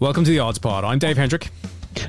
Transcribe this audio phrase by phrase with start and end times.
[0.00, 0.84] Welcome to the Odds Pod.
[0.84, 1.50] I'm Dave Hendrick.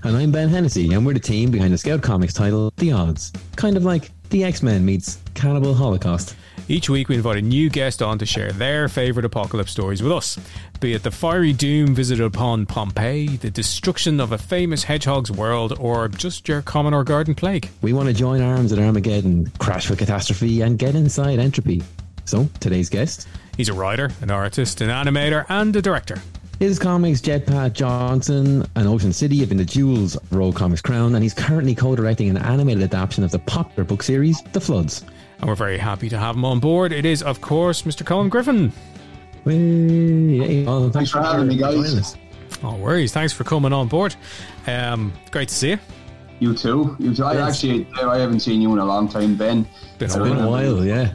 [0.04, 3.34] And I'm Ben Hennessy, and we're the team behind the Scout Comics title, The Odds.
[3.56, 6.36] Kind of like the X Men meets Cannibal Holocaust.
[6.68, 10.12] Each week, we invite a new guest on to share their favourite apocalypse stories with
[10.12, 10.38] us.
[10.80, 15.76] Be it the fiery doom visited upon Pompeii, the destruction of a famous hedgehog's world,
[15.80, 17.72] or just your common or garden plague.
[17.82, 21.82] We want to join arms at Armageddon, crash with catastrophe, and get inside entropy.
[22.26, 23.28] So, today's guest.
[23.58, 26.22] He's a writer, an artist, an animator, and a director.
[26.60, 31.16] His comics, Jetpack Johnson and Ocean City, have been the jewels of Rogue Comics Crown,
[31.16, 35.06] and he's currently co directing an animated adaptation of the popular book series, The Floods.
[35.40, 36.92] And we're very happy to have him on board.
[36.92, 38.04] It is, of course, Mr.
[38.04, 38.74] Colm Griffin.
[39.46, 42.18] Hey, oh, thanks, thanks, for having me, guys.
[42.62, 43.14] No worries.
[43.14, 44.16] Thanks for coming on board.
[44.68, 45.80] Um, great to see you.
[46.40, 46.98] You too.
[47.00, 47.24] You too.
[47.24, 49.64] I actually, I haven't seen you in a long time, Ben.
[49.98, 51.14] Been it's been a while, yeah.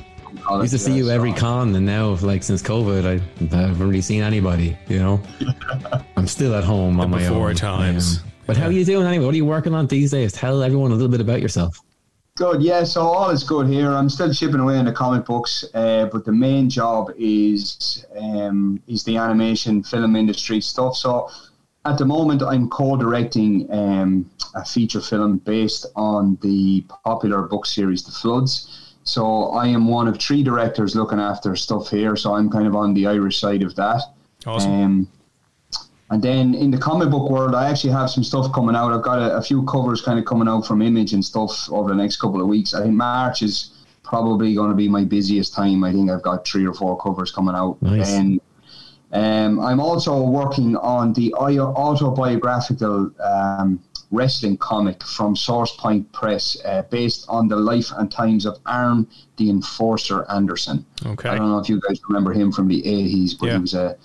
[0.48, 4.00] I used to see you every con, and now, like since COVID, I haven't really
[4.00, 4.76] seen anybody.
[4.88, 5.22] You know,
[6.16, 7.54] I'm still at home on my own.
[7.54, 8.20] times.
[8.46, 9.24] But how are you doing anyway?
[9.24, 10.32] What are you working on these days?
[10.32, 11.80] Tell everyone a little bit about yourself.
[12.36, 12.82] Good, yeah.
[12.84, 13.92] So all is good here.
[13.92, 18.82] I'm still chipping away in the comic books, uh, but the main job is um,
[18.88, 20.96] is the animation film industry stuff.
[20.96, 21.30] So
[21.84, 28.02] at the moment, I'm co-directing um, a feature film based on the popular book series,
[28.02, 28.83] The Floods.
[29.04, 32.16] So I am one of three directors looking after stuff here.
[32.16, 34.02] So I'm kind of on the Irish side of that.
[34.46, 34.72] Awesome.
[34.72, 35.08] Um,
[36.10, 38.92] and then in the comic book world, I actually have some stuff coming out.
[38.92, 41.88] I've got a, a, few covers kind of coming out from Image and stuff over
[41.90, 42.74] the next couple of weeks.
[42.74, 43.70] I think March is
[44.02, 45.82] probably going to be my busiest time.
[45.82, 47.80] I think I've got three or four covers coming out.
[47.80, 48.12] Nice.
[48.12, 48.40] And
[49.12, 53.82] um, I'm also working on the autobiographical um,
[54.14, 59.06] wrestling comic from Source Point Press, uh, based on the life and times of Arn
[59.36, 60.84] the Enforcer Anderson.
[61.04, 61.28] Okay.
[61.28, 63.54] I don't know if you guys remember him from the 80s, but yeah.
[63.54, 63.96] he was a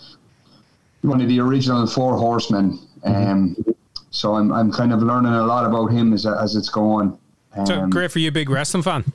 [1.02, 2.80] one of the original Four Horsemen.
[3.06, 3.08] Mm-hmm.
[3.08, 3.72] Um, mm-hmm.
[4.12, 7.18] So I'm, I'm kind of learning a lot about him as, as it's going.
[7.56, 9.06] Um, so great for you, big wrestling fan.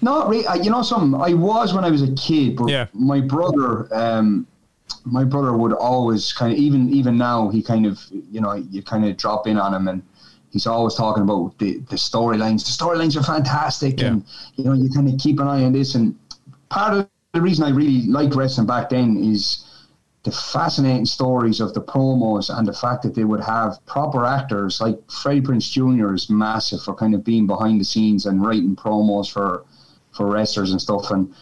[0.00, 0.44] Not really.
[0.62, 1.20] You know, something.
[1.20, 2.86] I was when I was a kid, but yeah.
[2.92, 4.46] my brother, um,
[5.04, 8.82] my brother would always kind of even even now he kind of you know you
[8.82, 10.02] kind of drop in on him and
[10.52, 12.64] he's always talking about the the storylines.
[12.64, 14.08] The storylines are fantastic, yeah.
[14.08, 14.24] and
[14.56, 15.94] you know you kind of keep an eye on this.
[15.94, 16.16] And
[16.68, 19.68] part of the reason I really liked wrestling back then is
[20.22, 24.80] the fascinating stories of the promos and the fact that they would have proper actors
[24.80, 26.14] like Freddie Prinze Jr.
[26.14, 29.64] is massive for kind of being behind the scenes and writing promos for
[30.12, 31.10] for wrestlers and stuff.
[31.10, 31.34] And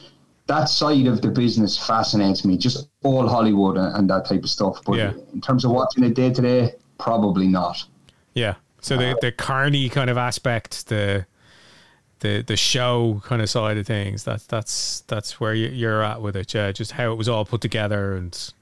[0.50, 4.50] that side of the business fascinates me, just all Hollywood and, and that type of
[4.50, 4.80] stuff.
[4.84, 5.12] But yeah.
[5.32, 7.84] in terms of watching it day to day, probably not.
[8.34, 8.56] Yeah.
[8.80, 11.26] So the the carny kind of aspect, the
[12.18, 16.34] the the show kind of side of things, that's that's that's where you're at with
[16.34, 16.52] it.
[16.52, 18.52] Yeah, just how it was all put together and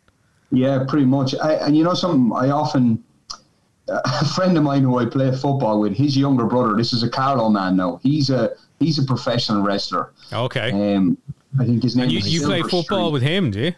[0.50, 1.34] yeah, pretty much.
[1.42, 3.02] I, and you know, something I often
[3.88, 6.74] a friend of mine who I play football with, his younger brother.
[6.76, 8.00] This is a Carlow man now.
[8.02, 10.12] He's a he's a professional wrestler.
[10.32, 10.94] Okay.
[10.94, 11.16] Um,
[11.58, 12.04] I think his name.
[12.04, 13.12] And you, you play football Street.
[13.12, 13.74] with him, do you?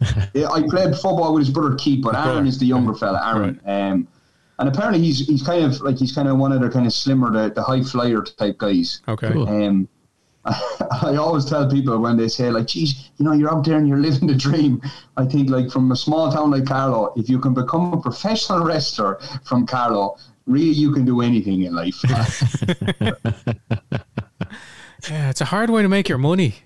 [0.34, 3.20] yeah, I played football with his brother Keith, but Aaron is the younger fella.
[3.22, 3.60] Aaron.
[3.64, 3.90] Right.
[3.90, 4.08] Um,
[4.58, 6.92] and apparently he's he's kind of like he's kind of one of the kind of
[6.92, 9.00] slimmer, the, the high flyer type guys.
[9.08, 9.32] Okay.
[9.32, 9.48] Cool.
[9.48, 9.88] Um,
[10.44, 13.86] I always tell people when they say like, "Geez, you know, you're out there and
[13.86, 14.80] you're living the dream."
[15.16, 18.64] I think like from a small town like Carlow, if you can become a professional
[18.64, 20.16] wrestler from Carlow,
[20.46, 22.00] really you can do anything in life.
[25.10, 26.56] yeah, it's a hard way to make your money.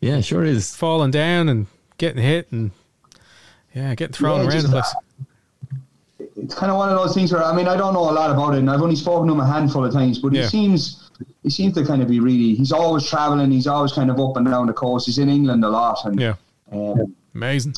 [0.00, 0.74] Yeah, sure is.
[0.74, 1.66] Falling down and
[1.98, 2.70] getting hit and
[3.74, 4.94] yeah, getting thrown yeah, around the place.
[6.36, 8.30] It's kind of one of those things where I mean I don't know a lot
[8.30, 10.42] about it, and I've only spoken to him a handful of times, but yeah.
[10.42, 11.10] he seems
[11.42, 12.54] he seems to kind of be really.
[12.54, 13.50] He's always traveling.
[13.50, 15.06] He's always kind of up and down the coast.
[15.06, 16.34] He's in England a lot, and yeah.
[16.72, 17.74] Um, Amazing.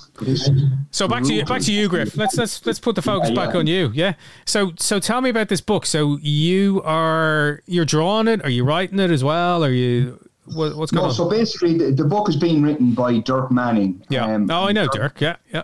[0.92, 2.16] So back to you, back to you, Griff.
[2.16, 3.46] Let's let's let's put the focus yeah, yeah.
[3.46, 3.90] back on you.
[3.92, 4.14] Yeah.
[4.46, 5.84] So so tell me about this book.
[5.84, 8.42] So you are you're drawing it?
[8.44, 9.62] Are you writing it as well?
[9.62, 11.14] Are you what, what's going no, on?
[11.14, 14.04] So basically, the, the, book is being written by Dirk Manning.
[14.08, 14.26] Yeah.
[14.26, 15.18] Um, oh, I know Dirk.
[15.18, 15.20] Dirk.
[15.20, 15.36] Yeah.
[15.52, 15.62] Yeah.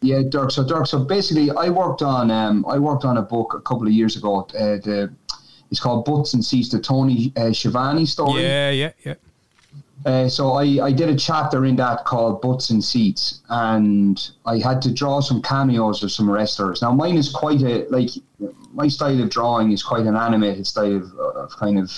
[0.00, 0.50] Yeah, Dirk.
[0.50, 0.86] So Dirk.
[0.86, 4.16] So basically, I worked on um, I worked on a book a couple of years
[4.16, 4.46] ago.
[4.54, 5.14] Uh, the
[5.70, 8.42] it's called Butts and Seats, the Tony uh, Schiavone story.
[8.42, 9.14] Yeah, yeah, yeah.
[10.04, 14.58] Uh, so I, I did a chapter in that called Butts and Seats, and I
[14.58, 16.82] had to draw some cameos of some wrestlers.
[16.82, 18.10] Now mine is quite a like
[18.74, 21.90] my style of drawing is quite an animated style of, of kind of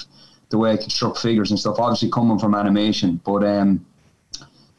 [0.50, 1.78] the way I construct figures and stuff.
[1.78, 3.84] Obviously coming from animation, but um,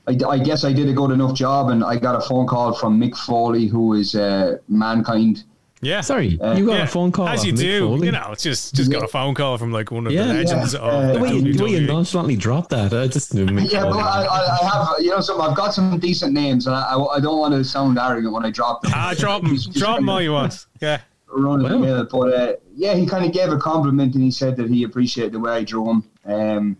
[0.08, 2.74] I, I, guess I did a good enough job, and I got a phone call
[2.74, 5.44] from Mick Foley, who is uh, Mankind
[5.81, 6.00] Yeah.
[6.02, 7.28] Sorry, you got Yeah, a phone call.
[7.28, 7.81] As you do.
[7.88, 8.06] Foley?
[8.06, 10.28] You know, it's just just got a phone call from like one of Yeah.
[10.28, 10.80] the legends Yeah.
[10.80, 13.46] of Uh, the The way, you, the way you nonchalantly dropped that, I just knew.
[13.46, 14.04] Mick Yeah, but Foley.
[14.04, 15.42] I, I, I have, you know, some.
[15.42, 18.46] I've got some decent names, and I, I, I don't want to sound arrogant when
[18.46, 18.94] I drop them.
[18.96, 19.50] Ah, drop him.
[19.56, 20.66] Just- just Drop him kinda all you want.
[20.81, 21.02] Yeah.
[21.29, 21.83] Run of the Wow.
[21.83, 24.83] mill, but uh, yeah, he kind of gave a compliment, and he said that he
[24.83, 26.03] appreciated the way I drew him.
[26.25, 26.77] Um,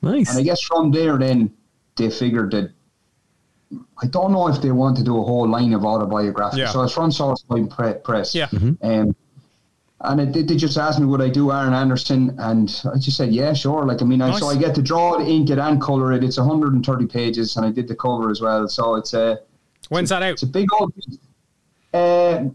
[0.00, 0.30] nice.
[0.30, 1.52] and I guess from there, then
[1.96, 2.72] they figured that.
[4.02, 6.58] I don't know if they want to do a whole line of autobiographies.
[6.58, 6.68] Yeah.
[6.70, 7.70] So it's from Source Point
[8.04, 8.34] Press.
[8.34, 8.48] Yeah.
[8.82, 9.14] Um,
[10.04, 13.16] and it, they, they just asked me would I do Arn Anderson, and I just
[13.16, 13.86] said yeah, sure.
[13.86, 16.24] Like I mean, I, so I get to draw it, ink it, and color it.
[16.24, 18.66] It's 130 pages, and I did the cover as well.
[18.68, 19.40] So it's a
[19.90, 20.32] When's that out?
[20.32, 20.94] it's a big old.
[20.94, 21.18] piece.
[21.94, 22.46] Uh,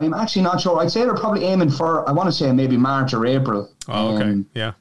[0.00, 0.78] I'm actually not sure.
[0.80, 2.08] I'd say they're probably aiming for.
[2.08, 3.70] I want to say maybe March or April.
[3.88, 4.24] Oh, okay.
[4.30, 4.72] Um, Yeah.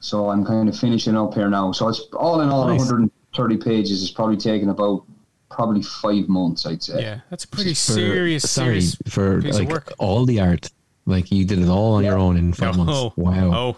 [0.00, 1.72] so I'm kind of finishing up here now.
[1.72, 2.80] So it's all in all Nice.
[2.80, 4.02] 130 pages.
[4.02, 5.04] It's probably taken about
[5.50, 6.66] probably five months.
[6.66, 7.00] I'd say.
[7.00, 7.20] Yeah.
[7.30, 9.92] That's a pretty For- serious, sorry serious for piece like of work.
[9.98, 10.68] all the art.
[11.06, 12.92] Like you did it all on your own in five months.
[12.94, 13.52] Oh, Wow.
[13.54, 13.76] Oh.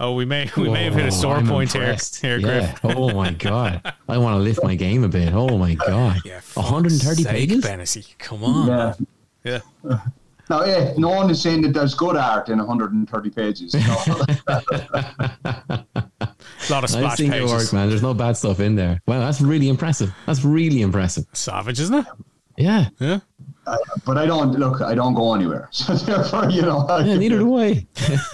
[0.00, 2.20] Oh, we may we may have hit a sore I'm point impressed.
[2.20, 2.74] here, here, yeah.
[2.80, 2.96] Griff.
[2.96, 3.94] Oh my god.
[4.08, 5.32] I want to lift my game a bit.
[5.32, 6.20] Oh my god.
[6.24, 7.64] Yeah, 130 sake, pages.
[7.64, 8.66] Fantasy, Come on.
[8.66, 8.94] Yeah.
[9.44, 9.60] Yeah.
[10.50, 13.72] Now, yeah, no one is saying that there's good art in 130 pages.
[13.72, 13.80] No.
[14.08, 14.26] A
[16.68, 17.72] lot of I've splash seen your work, pages.
[17.72, 17.88] man.
[17.88, 19.00] There's no bad stuff in there.
[19.06, 20.12] Wow, that's really impressive.
[20.26, 21.24] That's really impressive.
[21.34, 22.06] Savage, isn't it?
[22.56, 22.88] Yeah.
[22.98, 23.20] Yeah.
[23.64, 24.80] Uh, but I don't look.
[24.80, 25.68] I don't go anywhere.
[25.72, 26.84] So therefore, you know.
[26.98, 27.86] Yeah, neither do I.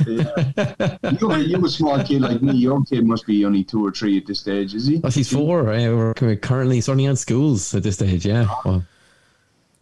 [0.07, 2.55] you, you a small kid like me.
[2.55, 4.97] Your kid must be only two or three at this stage, is he?
[5.01, 5.65] Well, she's four.
[5.65, 5.87] Right?
[5.91, 8.25] We're currently sorting out schools at this stage.
[8.25, 8.47] Yeah.
[8.49, 8.61] Oh.
[8.65, 8.85] Well,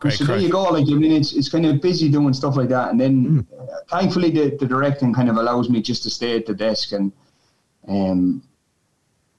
[0.04, 0.64] Great so there you go.
[0.64, 3.64] Like I mean, it's it's kind of busy doing stuff like that, and then uh,
[3.88, 7.10] thankfully the, the directing kind of allows me just to stay at the desk and
[7.88, 8.42] um,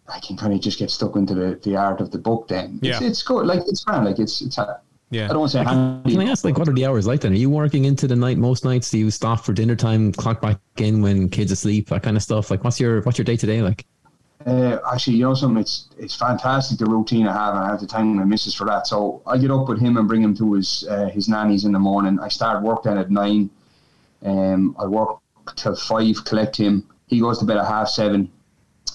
[0.07, 2.47] I can kind of just get stuck into the, the art of the book.
[2.47, 3.07] Then it's, Yeah.
[3.07, 3.45] it's good.
[3.45, 4.05] Like it's fun.
[4.05, 4.57] Like it's it's.
[4.57, 4.75] I
[5.11, 5.27] Yeah.
[5.27, 6.11] don't want to say handy.
[6.11, 7.33] can I ask, like, what are the hours like then?
[7.33, 8.89] Are you working into the night most nights?
[8.89, 12.23] Do you stop for dinner time, clock back in when kids asleep, that kind of
[12.23, 12.49] stuff?
[12.49, 13.85] Like, what's your what's your day to day like?
[14.45, 15.59] Uh, actually, you know something?
[15.59, 18.65] It's it's fantastic the routine I have, and I have to thank my missus for
[18.65, 18.85] that.
[18.85, 21.71] So I get up with him and bring him to his uh, his nannies in
[21.71, 22.19] the morning.
[22.19, 23.49] I start work then at nine.
[24.23, 25.19] Um, I work
[25.55, 26.87] till five, collect him.
[27.07, 28.31] He goes to bed at half seven,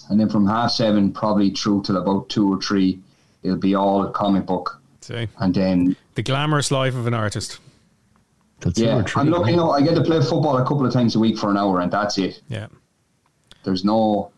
[0.09, 3.01] and then from half seven probably through till about two or three,
[3.43, 7.59] it'll be all comic book, See, and then the glamorous life of an artist.
[8.61, 9.51] That's two yeah, or three, I'm lucky.
[9.51, 11.57] You know, I get to play football a couple of times a week for an
[11.57, 12.41] hour, and that's it.
[12.49, 12.69] Yeah.
[13.65, 14.31] There's no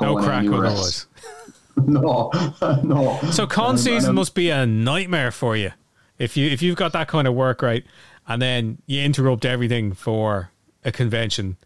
[0.00, 1.06] No crack otherwise.
[1.76, 2.30] no,
[2.82, 3.18] no.
[3.30, 5.72] So con season must be a nightmare for you.
[6.18, 7.84] If you if you've got that kind of work right,
[8.26, 10.50] and then you interrupt everything for
[10.84, 11.56] a convention,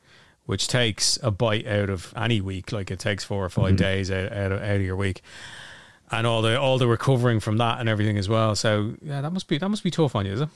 [0.46, 3.76] which takes a bite out of any week, like it takes four or 5 Mm-hmm.
[3.76, 5.23] days out, out, of, out of your week,
[6.11, 8.55] and all the all the recovering from that and everything as well.
[8.55, 10.49] So yeah, that must be that must be tough on you, is it?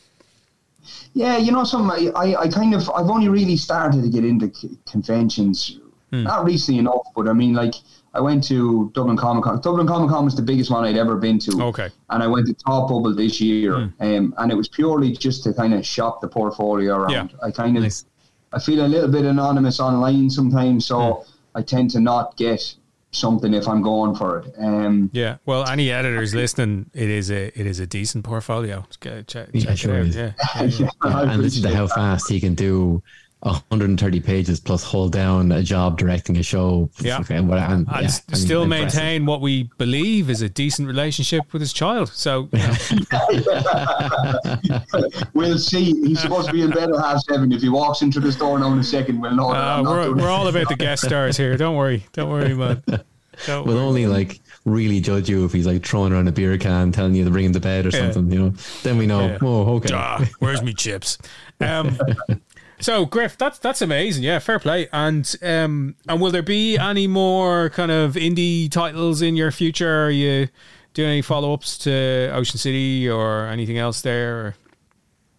[1.15, 4.55] Yeah, you know, some I, I, kind of I've only really started to get into
[4.55, 4.77] c-
[6.11, 7.75] conventions, not recently enough, but I mean, like
[8.15, 9.61] I went to Dublin Comic Con.
[9.61, 11.63] Dublin Comic Con was the biggest one I'd ever been to.
[11.65, 11.91] Okay.
[12.11, 15.53] And I went to Thought Bubble this year, um, and it was purely just to
[15.53, 17.11] kind of shop the portfolio around.
[17.11, 17.27] Yeah.
[17.47, 18.07] I kind of Nice.
[18.53, 21.25] I feel a little bit anonymous online sometimes, so
[21.55, 22.75] I tend to not get
[23.11, 24.55] something if I'm going for it.
[24.59, 25.37] Um, Yeah.
[25.47, 28.85] Well, any editors listening, it is a it is a decent portfolio.
[28.89, 30.07] Just go check, Yeah, check it sure out.
[30.07, 30.17] is.
[30.17, 30.33] Yeah.
[30.57, 30.89] yeah, yeah.
[31.33, 33.03] And listen to how fast he can do
[33.41, 36.91] 130 pages plus hold down a job directing a show.
[37.01, 37.21] Yeah.
[37.21, 38.85] Okay, well, and, and yeah, s- I mean, still impressive.
[39.01, 42.09] maintain what we believe is a decent relationship with his child.
[42.09, 42.75] So you know,
[45.35, 45.93] We'll see.
[46.07, 47.53] He's supposed to be in bed at half seven.
[47.53, 49.85] If he walks into the store now in a second, we'll know that uh, I'm
[49.85, 51.57] not we're, doing we're all about the guest stars here.
[51.57, 52.05] Don't worry.
[52.13, 52.83] Don't worry, man.
[53.47, 53.85] Don't We'll worry.
[53.87, 57.25] only like really judge you if he's like throwing around a beer can, telling you
[57.25, 58.11] to bring him to bed or Yeah.
[58.11, 58.33] something.
[58.33, 59.27] You know, then we know.
[59.27, 59.39] Yeah.
[59.43, 59.95] Oh, okay.
[59.95, 61.19] Ah, where's me chips?
[61.61, 61.97] Um,
[62.81, 64.23] so Griff, that's that's amazing.
[64.23, 64.89] Yeah, fair play.
[64.93, 70.07] And um, and will there be any more kind of indie titles in your future?
[70.07, 70.49] Are you
[70.95, 74.57] doing any follow ups to Ocean City or anything else there?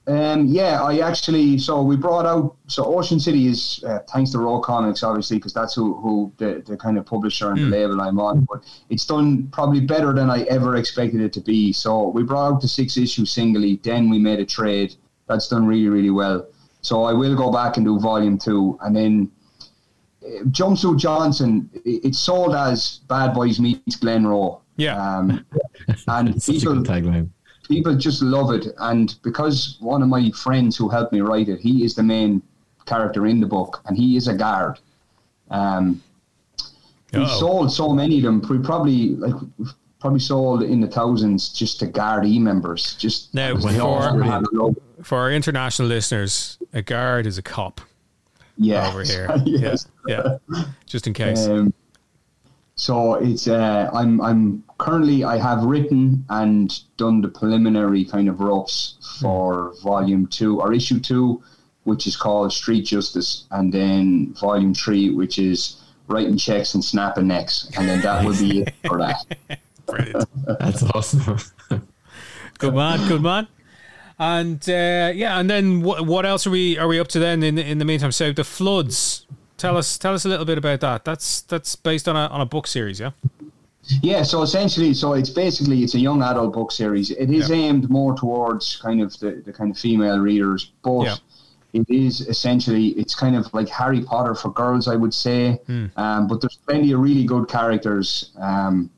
[0.07, 1.57] Um, yeah, I actually.
[1.57, 2.55] So we brought out.
[2.67, 6.63] So Ocean City is uh, thanks to Rogue Comics, obviously, because that's who who the,
[6.65, 8.47] the kind of publisher and the label I'm on.
[8.49, 11.73] But it's done probably better than I ever expected it to be.
[11.73, 13.81] So we brought out the six issue singly.
[13.83, 14.95] Then we made a trade.
[15.27, 16.47] That's done really really well.
[16.81, 19.31] So I will go back and do volume two, and then.
[20.23, 24.59] uh, Jumpsuit Johnson, i- it's sold as Bad Boys meets Glenroe.
[24.75, 24.95] Yeah.
[25.17, 25.45] Um,
[26.07, 27.29] and Such a people, good tagline.
[27.69, 31.59] people just love it and because one of my friends who helped me write it
[31.59, 32.41] he is the main
[32.85, 34.79] character in the book and he is a guard
[35.51, 36.01] um
[37.13, 37.39] we Uh-oh.
[37.39, 39.35] sold so many of them we probably like
[39.99, 42.93] probably sold in the thousands just to Gardaí members.
[42.95, 44.79] Just Now, for- they all had a logo.
[45.01, 47.81] For our international listeners, a guard is a cop
[48.57, 49.29] yeah, over here.
[49.45, 49.87] yes.
[50.07, 50.63] Yeah, yeah.
[50.85, 51.47] Just in case.
[51.47, 51.73] Um,
[52.75, 58.39] so it's uh, I'm I'm currently I have written and done the preliminary kind of
[58.39, 61.41] roughs for volume two or issue two,
[61.83, 67.27] which is called Street Justice, and then volume three, which is writing checks and snapping
[67.27, 69.25] necks, and then that will be it for that.
[69.87, 70.25] Brilliant.
[70.59, 71.39] That's awesome.
[72.59, 73.07] Good man.
[73.07, 73.47] Good man.
[74.19, 76.05] And uh, yeah, and then what?
[76.07, 77.43] What else are we are we up to then?
[77.43, 79.25] In in the meantime, so the floods.
[79.57, 81.05] Tell us tell us a little bit about that.
[81.05, 83.11] That's that's based on a on a book series, yeah.
[84.03, 87.09] Yeah, so essentially, so it's basically it's a young adult book series.
[87.11, 87.55] It is Yeah.
[87.55, 91.15] aimed more towards kind of the, the kind of female readers, but Yeah.
[91.73, 95.59] it is essentially it's kind of like Harry Potter for girls, I would say.
[95.67, 95.85] Hmm.
[95.95, 98.89] Um, but there's plenty of really good characters um,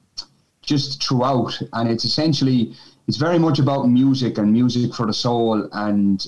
[0.62, 2.74] just throughout, and it's essentially
[3.10, 6.28] it's very much about music and music for the soul, and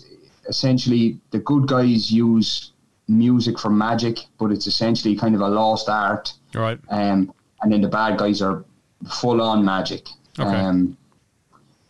[0.49, 2.71] essentially the good guys use
[3.07, 6.79] music for magic, but it's essentially kind of a lost art right.
[6.89, 8.65] um, and then the bad guys are
[9.07, 10.09] full on magic.
[10.39, 10.49] Okay.
[10.49, 10.97] Um,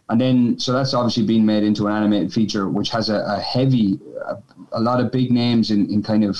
[0.10, 3.39] and then, so that's obviously been made into an animated feature, which has a, a
[3.39, 4.36] heavy, a,
[4.74, 6.38] a lot of big names in, in kind of,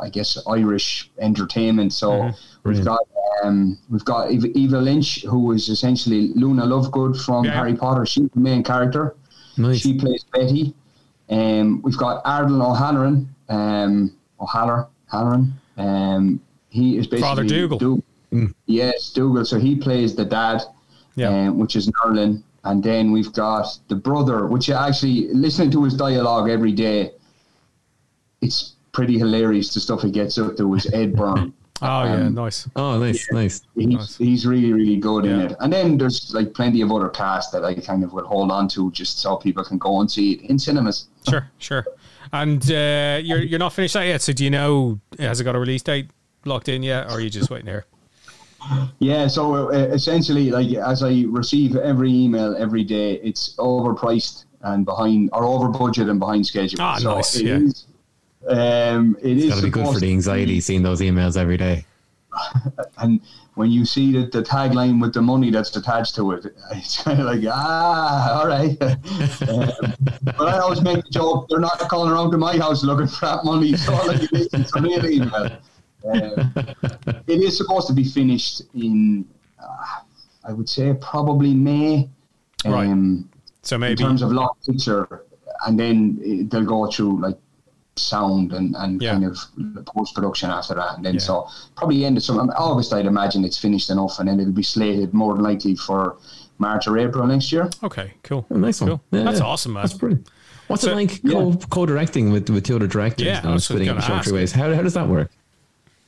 [0.00, 1.92] I guess, Irish entertainment.
[1.92, 2.30] So
[2.64, 3.00] we've got
[3.44, 7.52] um, we've got Eva, Eva Lynch, who is essentially Luna Lovegood from Yeah.
[7.52, 8.06] Harry Potter.
[8.06, 9.16] She's the main character.
[9.56, 9.80] Nice.
[9.80, 10.74] She plays Betty.
[11.30, 15.52] Um, we've got Ardal O'Halloran, um, O'Halloran, Halloran.
[15.76, 17.78] Um, he is basically Father Dougal.
[17.78, 18.02] Dou-
[18.66, 19.44] Yes, Dougal.
[19.44, 20.62] So he plays the dad,
[21.16, 21.28] Yeah.
[21.48, 22.42] um, which is Nerlin.
[22.64, 27.10] And then we've got the brother, which actually listening to his dialogue every day,
[28.40, 29.72] it's pretty hilarious.
[29.74, 31.52] The stuff he gets up to is Ed Byrne.
[31.84, 32.68] Oh yeah, Um, nice.
[32.76, 33.62] Oh, nice, nice.
[33.74, 34.16] He's, Nice.
[34.16, 35.56] he's really, really good in it.
[35.58, 38.68] And then there's like plenty of other cast that I kind of would hold on
[38.68, 41.08] to just so people can go and see it in cinemas.
[41.28, 41.84] Sure, sure.
[42.32, 44.22] And uh, you're you're not finished that yet.
[44.22, 46.10] So do you know has it got a release date
[46.44, 47.84] locked in yet, or are you just waiting here?
[49.00, 54.84] Yeah, so uh, essentially, like as I receive every email every day, it's overpriced and
[54.84, 56.80] behind, or over budget and behind schedule.
[56.80, 57.56] Ah, so nice, it yeah.
[57.56, 57.86] is,
[58.48, 61.56] Um, it It's is got to be good for the anxiety seeing those emails every
[61.56, 61.84] day.
[62.98, 63.20] and
[63.54, 67.20] when you see the, the tagline with the money that's attached to it, it's kind
[67.20, 68.80] of like, ah, all right.
[68.82, 69.94] um,
[70.24, 73.26] but I always make the joke, they're not calling around to my house looking for
[73.26, 73.76] that money.
[73.76, 75.58] So all I can do is send me an email.
[76.04, 76.52] Um,
[77.26, 79.24] it is supposed to be finished in,
[79.62, 80.00] uh,
[80.44, 82.08] I would say, probably May.
[82.64, 82.88] Right.
[82.88, 83.28] Um,
[83.62, 85.24] So maybe in terms of lot picture,
[85.66, 87.38] and then they'll go through like
[87.96, 89.12] sound and, and Yeah.
[89.12, 89.38] kind of
[89.86, 91.20] post production after that, and then Yeah.
[91.20, 91.46] so
[91.76, 92.92] probably end of some August.
[92.92, 96.16] I'd imagine it's finished enough, and then it'll be slated more than likely for
[96.58, 97.68] March or April next year.
[97.82, 98.46] okay, cool.
[98.50, 99.00] Oh, nice one.
[99.10, 99.46] Yeah, That's yeah.
[99.46, 99.82] awesome, man.
[99.82, 100.28] That's brilliant.
[100.68, 101.32] What's So- it like Yeah.
[101.32, 103.26] co co-directing with with two other directors?
[103.26, 104.52] Yeah, I and was splitting gonna short three ways.
[104.52, 105.30] How how does that work?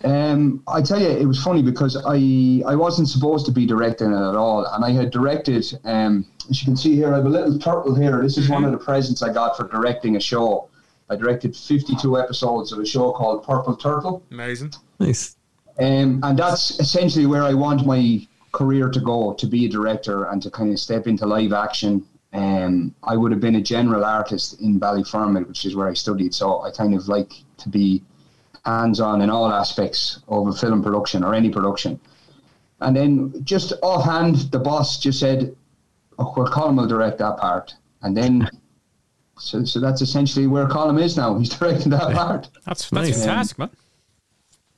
[0.05, 4.11] Um, I tell you, it was funny because I I wasn't supposed to be directing
[4.13, 5.67] it at all, and I had directed.
[5.85, 8.21] Um, as you can see here, I have a little turtle here.
[8.23, 10.69] This is one of the presents I got for directing a show.
[11.11, 14.23] I directed 52 episodes of a show called Purple Turtle.
[14.31, 14.73] Amazing.
[14.99, 15.37] Nice.
[15.79, 20.25] Um, and that's essentially where I want my career to go to be a director
[20.27, 22.07] and to kind of step into live action.
[22.33, 26.35] Um, I would have been a general artist in Ballyfermot, which is where I studied.
[26.35, 28.03] So I kind of like to be
[28.65, 32.01] hands on in all aspects of a film production or any production.
[32.81, 35.55] And then just offhand, the boss just said,
[36.19, 37.75] oh, well, Colm will direct that part.
[38.03, 38.51] And then,
[39.39, 41.39] so, so that's essentially where Colm is now.
[41.39, 42.49] He's directing that part.
[42.67, 43.19] That's that's Nice.
[43.25, 43.71] fantastic, man.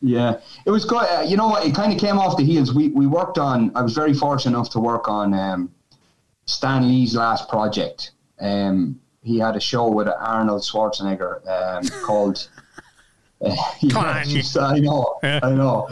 [0.03, 1.05] Yeah, it was good.
[1.05, 1.67] Uh, you know what?
[1.67, 2.75] It kind of came off the heels.
[2.75, 3.73] We we worked on.
[3.75, 5.73] I was very fortunate enough to work on um,
[6.45, 8.13] Stan Lee's last project.
[8.39, 12.49] Um, he had a show with Arnold Schwarzenegger um, called.
[13.45, 15.19] Uh, yeah, just- I know.
[15.23, 15.41] Yeah.
[15.43, 15.89] I know.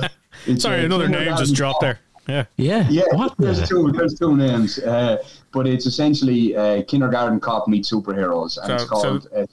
[0.47, 1.99] It's, Sorry, uh, another name just dropped there.
[2.27, 2.45] Yeah.
[2.57, 2.87] Yeah.
[2.89, 3.35] Yeah, What?
[3.39, 3.93] there's two.
[3.93, 8.85] There's two names, uh, but it's essentially uh, Kindergarten Cop meets superheroes, and So- it's
[8.85, 9.29] called.
[9.37, 9.47] uh,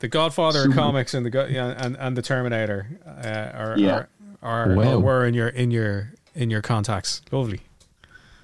[0.00, 4.04] The Godfather of comics and the yeah, and and the Terminator uh, are, Yeah.
[4.42, 4.98] are, are, Wow.
[4.98, 7.22] were in your in your in your contacts.
[7.30, 7.60] Lovely.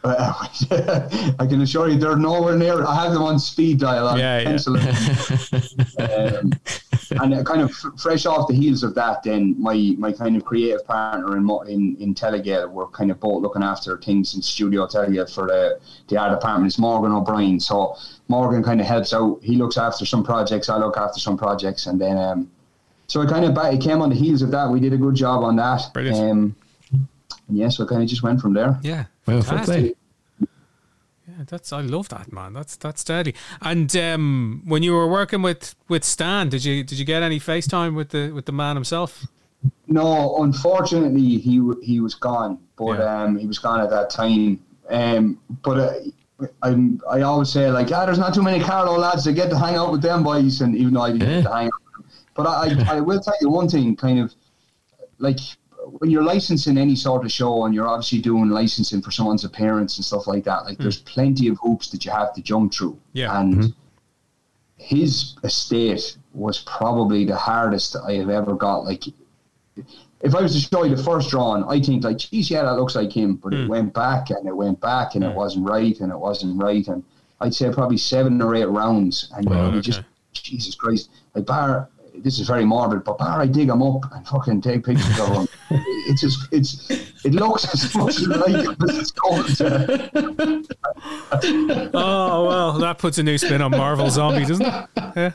[0.02, 0.32] Uh,
[1.38, 2.86] I can assure you they're nowhere near.
[2.86, 4.08] I have them on speed dial.
[4.08, 4.56] on Yeah, yeah.
[6.40, 6.52] um,
[7.20, 10.36] and uh, kind of f- fresh off the heels of that, then my, my kind
[10.36, 14.34] of creative partner in Mo- in in Telegael were kind of both looking after things
[14.34, 16.70] in Studio Telegael for the the art department.
[16.70, 17.96] It's Morgan O'Brien, so
[18.28, 19.40] Morgan kind of helps out.
[19.42, 20.68] He looks after some projects.
[20.68, 22.50] I look after some projects, and then um,
[23.06, 24.70] so it kind of ba- it came on the heels of that.
[24.70, 25.92] We did a good job on that.
[25.92, 26.18] Brilliant.
[26.18, 26.56] Um,
[27.48, 28.78] and yeah, so I kind of just went from there.
[28.82, 29.06] Yeah.
[29.26, 29.96] Well, fair Fantastic.
[31.46, 32.52] That's I love that man.
[32.52, 33.34] That's that's steady.
[33.60, 37.40] And um, when you were working with with Stan, did you did you get any
[37.40, 39.26] FaceTime with the with the man himself?
[39.86, 43.22] No, unfortunately, he he was gone, but yeah.
[43.22, 44.60] um, he was gone at that time.
[44.88, 49.24] Um, but uh, I I always say like, ah, there's not too many Carlow lads
[49.24, 51.36] that get to hang out with them boys, and even though I didn't yeah.
[51.36, 52.04] get to hang out.
[52.34, 54.34] But I I will tell you one thing, kind of
[55.18, 55.38] like
[55.98, 59.96] when you're licensing any sort of show and you're obviously doing licensing for someone's appearance
[59.96, 60.82] and stuff like that, like mm.
[60.82, 62.98] there's plenty of hoops that you have to jump through.
[63.12, 63.38] Yeah.
[63.38, 63.66] And mm-hmm.
[64.76, 68.84] his estate was probably the hardest I have ever got.
[68.84, 69.04] Like
[70.22, 72.74] if I was to show you the first drawing, I think like, geez, yeah, that
[72.76, 73.64] looks like him, but mm.
[73.64, 75.30] it went back and it went back and mm.
[75.30, 76.86] it wasn't right and it wasn't right.
[76.88, 77.02] And
[77.40, 79.32] I'd say probably seven or eight rounds.
[79.34, 79.80] And you okay.
[79.80, 81.88] just, Jesus Christ, like Bar,
[82.22, 85.34] this is very morbid, but bar I dig them up and fucking take pictures of
[85.34, 85.48] them.
[86.08, 86.90] it's just, it's,
[87.24, 90.60] it looks as much like as it's going to.
[91.94, 95.34] oh, well, that puts a new spin on Marvel Zombie, doesn't it?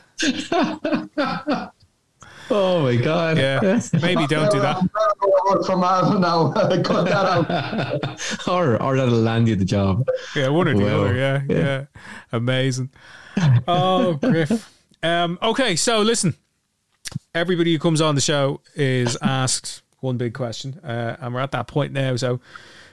[1.16, 1.68] Yeah.
[2.48, 3.38] Oh my god!
[3.38, 4.78] Yeah, maybe don't do that.
[5.66, 6.52] From Marvel now,
[6.84, 8.48] cut that out.
[8.48, 10.06] or or that'll land you the job.
[10.36, 11.14] Yeah, one or the well, other.
[11.16, 11.86] Yeah, yeah, yeah,
[12.32, 12.90] amazing.
[13.66, 14.72] Oh, Griff.
[15.02, 16.34] Um, okay, so listen,
[17.34, 21.52] everybody who comes on the show is asked one big question, uh, and we're at
[21.52, 22.16] that point now.
[22.16, 22.40] So,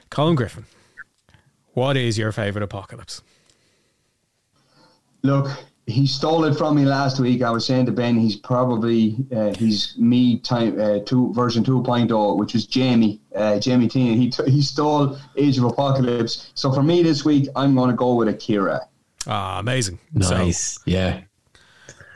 [0.10, 0.66] Colm Griffin,
[1.74, 3.22] what is your favorite apocalypse?
[5.22, 5.50] Look,
[5.86, 7.42] he stole it from me last week.
[7.42, 12.38] I was saying to Ben, he's probably uh, he's me time uh, two version 2.0,
[12.38, 14.16] which was Jamie uh, Jamie Tina.
[14.16, 16.52] He t- he stole Age of Apocalypse.
[16.54, 18.82] So for me this week, I'm going to go with Akira.
[19.28, 20.00] Ah, amazing!
[20.14, 21.22] Nice, so, yeah.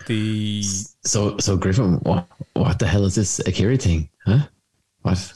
[0.08, 0.64] The
[1.04, 4.10] so so Griffin, what what the hell is this Akira thing?
[4.26, 4.48] Huh?
[5.02, 5.34] What?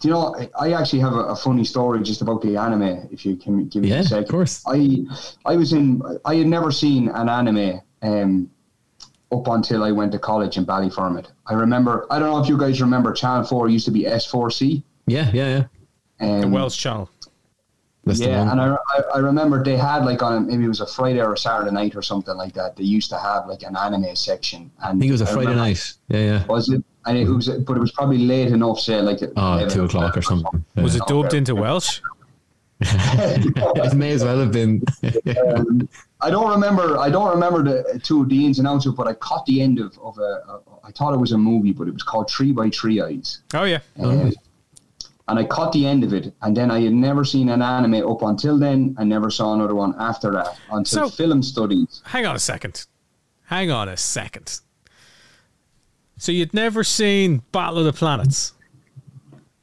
[0.00, 0.36] Do you know?
[0.60, 3.08] I actually have a, a, funny story just about the anime.
[3.10, 4.24] If you can give me yeah, a second.
[4.24, 4.62] of course.
[4.66, 4.98] I
[5.46, 6.02] I was in.
[6.26, 8.50] I had never seen an anime um,
[9.32, 11.28] up until I went to college in Ballyfermot.
[11.46, 12.06] I remember.
[12.10, 13.14] I don't know if you guys remember.
[13.14, 14.82] Channel Four used to be S4C.
[15.06, 15.64] Yeah, yeah,
[16.20, 16.34] yeah.
[16.34, 17.08] Um, the Welsh channel.
[18.06, 18.76] That's yeah, and I,
[19.16, 21.96] I remember they had like on maybe it was a Friday or a Saturday night
[21.96, 22.76] or something like that.
[22.76, 24.70] They used to have like an anime section.
[24.80, 25.92] And I think it was a Friday night.
[26.06, 26.46] Yeah, yeah.
[26.46, 26.84] Was it?
[27.04, 30.22] And it was, but it was probably late enough, say like oh, two o'clock or
[30.22, 30.64] something.
[30.76, 30.84] Yeah.
[30.84, 32.00] Was it dubbed into Welsh?
[32.80, 34.82] it may as well have been.
[35.48, 35.88] um,
[36.20, 36.98] I don't remember.
[36.98, 39.80] I don't remember the two the ins and outs of, but I caught the end
[39.80, 40.60] of of a, a.
[40.84, 43.40] I thought it was a movie, but it was called Three by Three Eyes.
[43.52, 43.80] Oh yeah.
[44.00, 44.30] Uh,
[45.28, 48.06] and I caught the end of it, and then I had never seen an anime
[48.08, 48.94] up until then.
[48.98, 52.02] I never saw another one after that until so, film studies.
[52.04, 52.86] Hang on a second.
[53.44, 54.60] Hang on a second.
[56.18, 58.54] So you'd never seen Battle of the Planets?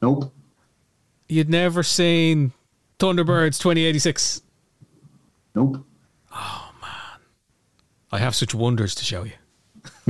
[0.02, 0.34] Nope.
[1.30, 2.52] You'd never seen
[3.00, 4.42] Thunderbirds 2086?
[5.56, 5.86] Nope.
[6.34, 7.20] Oh man.
[8.12, 9.32] I have such wonders to show you.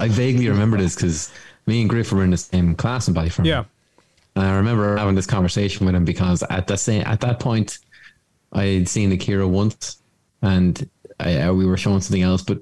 [0.00, 1.32] I vaguely remember this because
[1.66, 3.46] me and Griff were in the same class in Ballyfermot.
[3.46, 3.64] Yeah.
[4.36, 7.78] And I remember having this conversation with him because at the same at that point,
[8.52, 10.02] I had seen Akira once,
[10.42, 10.88] and
[11.20, 12.60] I, uh, we were showing something else, but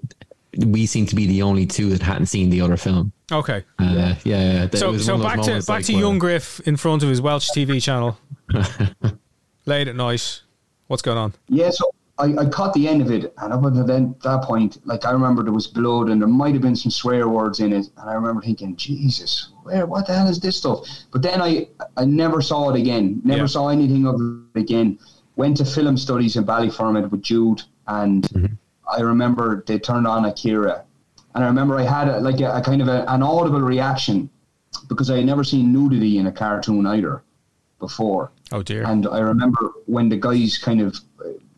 [0.59, 3.13] we seemed to be the only two that hadn't seen the other film.
[3.31, 3.65] Okay.
[3.79, 4.65] Uh, yeah.
[4.65, 4.69] yeah.
[4.75, 7.83] So, so back to back like to young Griff in front of his Welsh TV
[7.83, 8.19] channel,
[9.67, 10.43] late at night.
[10.89, 11.33] What's going on?
[11.49, 11.71] Yeah.
[11.71, 15.05] So I, I caught the end of it, and up until then, that point, like
[15.05, 17.89] I remember there was blood, and there might have been some swear words in it,
[17.97, 20.87] and I remember thinking, Jesus, where, what the hell is this stuff?
[21.11, 23.47] But then I, I never saw it again, never yeah.
[23.47, 24.21] saw anything of
[24.55, 25.01] it again.
[25.35, 28.55] Went to film studies in Ballyfermot with Jude, and mm-hmm.
[28.89, 30.85] I remember they turned on Akira,
[31.35, 34.31] and I remember I had a, like a, a kind of a, an audible reaction
[34.89, 37.25] because I had never seen nudity in a cartoon either
[37.81, 38.31] before.
[38.53, 38.85] Oh dear!
[38.85, 40.97] And I remember when the guys kind of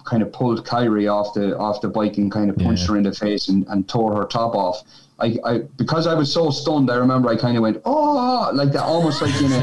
[0.04, 2.88] kind of pulled Kaori off the off the bike and kind of punched yeah.
[2.88, 4.82] her in the face and, and tore her top off.
[5.18, 8.72] I, I because I was so stunned, I remember I kind of went oh like
[8.72, 9.62] that, almost like in a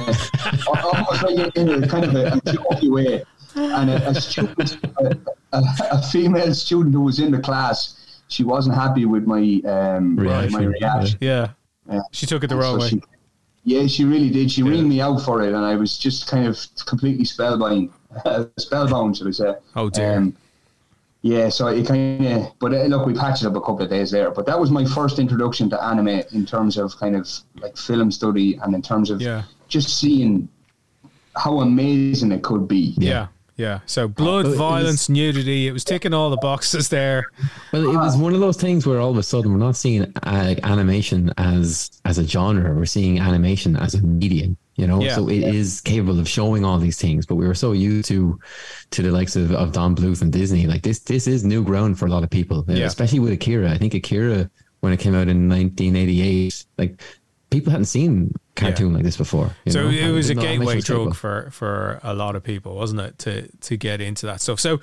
[0.83, 3.23] almost like in a kind of a, a jokey way.
[3.53, 5.17] And a, a student, a,
[5.51, 10.15] a, a, female student who was in the class, she wasn't happy with my um,
[10.15, 10.53] reaction.
[10.53, 11.17] my reaction.
[11.19, 11.49] Yeah.
[11.91, 11.99] yeah.
[12.13, 12.89] she took it the wrong so way.
[12.91, 13.03] She,
[13.65, 14.49] yeah, she really did.
[14.49, 14.81] She yeah.
[14.81, 17.91] me out for it, and I was just kind of completely spellbound.
[18.57, 19.55] spellbound, should we say?
[19.75, 20.17] Oh dear.
[20.17, 20.37] Um,
[21.23, 23.89] yeah, so it kind of, but uh, look, we patched it up a couple of
[23.89, 24.31] days there.
[24.31, 28.11] But that was my first introduction to anime in terms of kind of like film
[28.11, 29.43] study and in terms of yeah.
[29.67, 30.49] just seeing
[31.35, 32.95] how amazing it could be.
[32.97, 33.27] Yeah.
[33.55, 33.81] Yeah.
[33.85, 37.27] So blood, violence, was, nudity, it was ticking all the boxes there.
[37.71, 40.11] Well, it was one of those things where all of a sudden we're not seeing
[40.23, 45.15] uh, animation as as a genre, we're seeing animation as a medium You know, Yeah.
[45.15, 47.25] so it is capable of showing all these things.
[47.27, 48.39] But we were so used to
[48.89, 50.65] to the likes of, of Don Bluth and Disney.
[50.65, 52.85] Like this, this is new ground for a lot of people, Yeah.
[52.87, 53.69] especially with Akira.
[53.71, 56.99] I think Akira, when it came out in 1988, like
[57.51, 59.51] people hadn't seen cartoon like this before.
[59.65, 60.97] you So know, it and was a didn't know how much it gateway was drug
[60.99, 61.13] capable.
[61.13, 64.59] for for a lot of people, wasn't it, to to get into that stuff.
[64.59, 64.79] So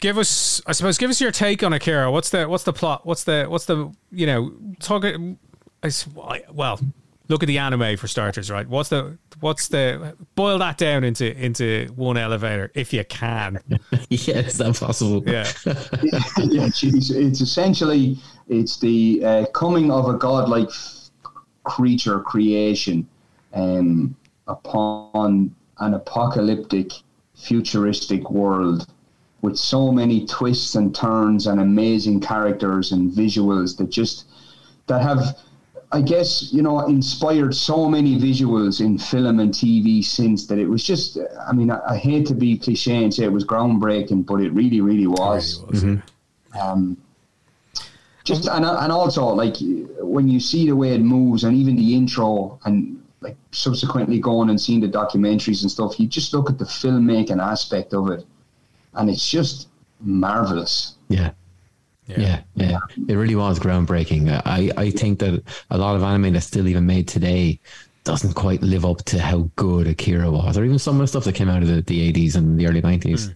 [0.00, 2.10] give us, I suppose, give us your take on Akira.
[2.10, 3.04] What's the what's the plot?
[3.04, 5.04] What's the what's the you know talk?
[5.04, 6.06] I s-
[6.50, 6.80] Well,
[7.28, 8.68] look at the anime for starters, right?
[8.68, 13.60] What's the what's the boil that down into into one elevator if you can.
[14.08, 15.22] yeah, is that possible?
[15.26, 15.50] Yeah,
[16.44, 21.10] yeah, geez, it's essentially it's the uh, coming of a godlike f-
[21.64, 23.08] creature creation
[23.54, 24.14] um,
[24.46, 26.92] upon an apocalyptic,
[27.34, 28.86] futuristic world
[29.40, 34.26] with so many twists and turns and amazing characters and visuals that just
[34.86, 35.38] that have.
[35.94, 40.66] I guess you know inspired so many visuals in film and TV since that it
[40.66, 41.18] was just.
[41.48, 44.52] I mean, I, I hate to be cliche and say it was groundbreaking, but it
[44.52, 45.62] really, really was
[46.60, 46.96] um,
[48.24, 49.54] just and, and also like
[50.00, 54.50] when you see the way it moves and even the intro and like subsequently going
[54.50, 58.24] and seeing the documentaries and stuff you just look at the filmmaking aspect of it
[58.94, 59.68] and it's just
[60.00, 61.30] marvelous Yeah.
[62.06, 64.28] Yeah, yeah, it really was groundbreaking.
[64.44, 67.58] I, I think that a lot of anime that's still even made today
[68.04, 71.24] doesn't quite live up to how good Akira was, or even some of the stuff
[71.24, 73.34] that came out of the, the 80s and the early 90s.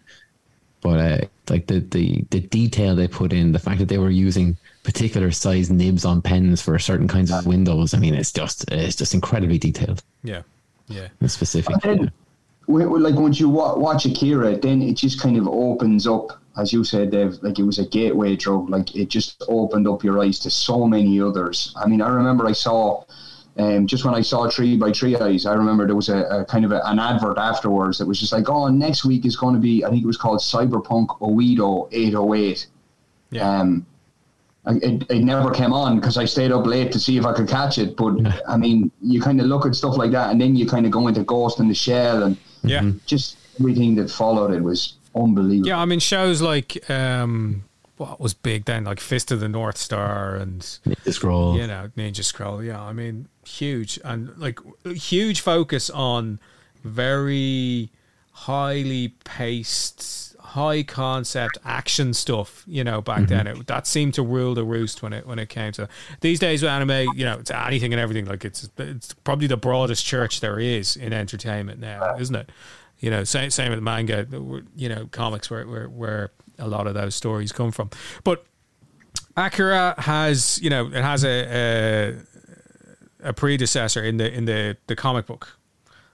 [0.81, 4.11] But uh, like the, the the detail they put in, the fact that they were
[4.11, 8.71] using particular size nibs on pens for certain kinds of windows, I mean, it's just
[8.71, 10.43] it's just incredibly detailed yeah,
[10.87, 11.09] yeah.
[11.21, 11.73] and specific.
[11.83, 12.13] And then,
[12.67, 16.73] when- when- like once you watch Akira, then it just kind of opens up, as
[16.73, 17.38] you said, Dave.
[17.42, 18.68] Like it was a gateway drug.
[18.68, 21.73] Like it just opened up your eyes to so many others.
[21.77, 23.05] I mean, I remember I saw,
[23.59, 26.44] um, just when I saw Tree by Tree Eyes, I remember there was a, a
[26.44, 29.55] kind of a, an advert afterwards that was just like, oh, next week is going
[29.55, 32.66] to be, I think it was called Cyberpunk Oedo 808.
[33.31, 33.61] Yeah.
[33.61, 33.87] Um,
[34.66, 37.49] it, it never came on because I stayed up late to see if I could
[37.49, 37.97] catch it.
[37.97, 38.16] But
[38.47, 40.92] I mean, you kind of look at stuff like that, and then you kind of
[40.92, 42.90] go into Ghost in the Shell, and Yeah.
[43.07, 45.69] just everything that followed it was unbelievable.
[45.69, 47.65] Yeah, I mean shows like um
[47.97, 50.61] what was big then, like Fist of the North Star and
[51.05, 51.57] The scroll.
[51.57, 52.63] you know Ninja Scroll.
[52.63, 56.39] Yeah, I mean huge and like huge focus on
[56.85, 57.91] very
[58.33, 62.63] highly paced, high concept action stuff.
[62.69, 65.49] You know, back then it, that seemed to rule the roost when it when it
[65.49, 65.89] came to
[66.21, 67.09] these days with anime.
[67.17, 68.27] You know, it's anything and everything.
[68.27, 72.51] Like it's it's probably the broadest church there is in entertainment now, isn't it?
[73.01, 74.27] You know, same same with manga.
[74.77, 77.91] You know, comics where where where a lot of those stories come from,
[78.25, 78.45] but.
[79.37, 82.17] Akira has, you know, it has a,
[83.23, 85.57] a a predecessor in the in the the comic book.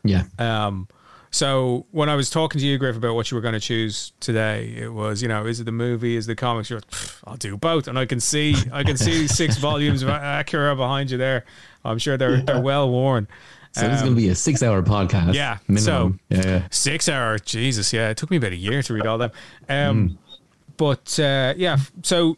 [0.05, 0.25] Yeah.
[0.39, 0.89] Um,
[1.31, 4.13] so when I was talking to you, Griff, about what you were going to choose
[4.21, 6.71] today, it was, you know, is it the movie, is it the comics?
[6.71, 6.95] You're, like,
[7.25, 11.11] I'll do both, and I can see, I can see six volumes of Akira behind
[11.11, 11.45] you there.
[11.85, 13.27] I'm sure they're they're well worn.
[13.75, 15.29] So this is going to be a six-hour podcast.
[15.29, 15.81] Um, yeah, minimum.
[15.85, 16.63] so- yeah, yeah.
[16.71, 19.33] Six hour, Jesus, yeah, it took me about a year to read all them.
[19.69, 20.19] Um,
[20.77, 22.37] But uh, yeah, so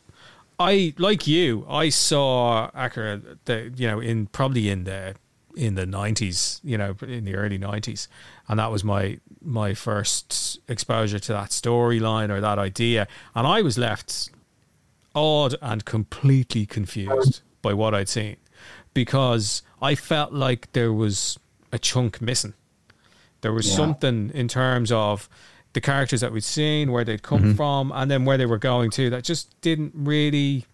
[0.59, 1.67] I like you.
[1.69, 5.15] I saw Akira, the you know, in probably in the
[5.57, 8.09] in the nineties, you know, in the early nineties,
[8.49, 13.63] and that was my my first exposure to that storyline or that idea, and I
[13.63, 14.31] was left
[15.15, 18.37] awed and completely confused by what I'd seen
[18.97, 21.39] because I felt like there was
[21.71, 22.55] a chunk missing.
[23.43, 23.77] There was Yeah.
[23.77, 25.29] something in terms of
[25.75, 27.55] the characters that we'd seen, where they'd come Mm-hmm.
[27.55, 29.11] from, and then where they were going to.
[29.11, 30.65] That just didn't really.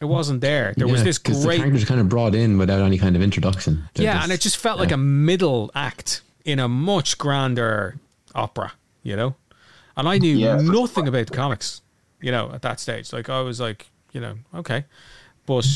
[0.00, 0.72] It wasn't there.
[0.78, 3.14] There was Yeah, this 'cause the great characters kind of brought in without any kind
[3.16, 3.84] of introduction.
[3.92, 7.98] They're yeah, just- and it just felt like a middle act in a much grander
[8.34, 9.34] opera, you know.
[9.98, 11.82] And I knew Yeah, nothing about comics,
[12.22, 13.12] you know, at that stage.
[13.12, 14.86] Like I was like, you know, okay,
[15.44, 15.66] but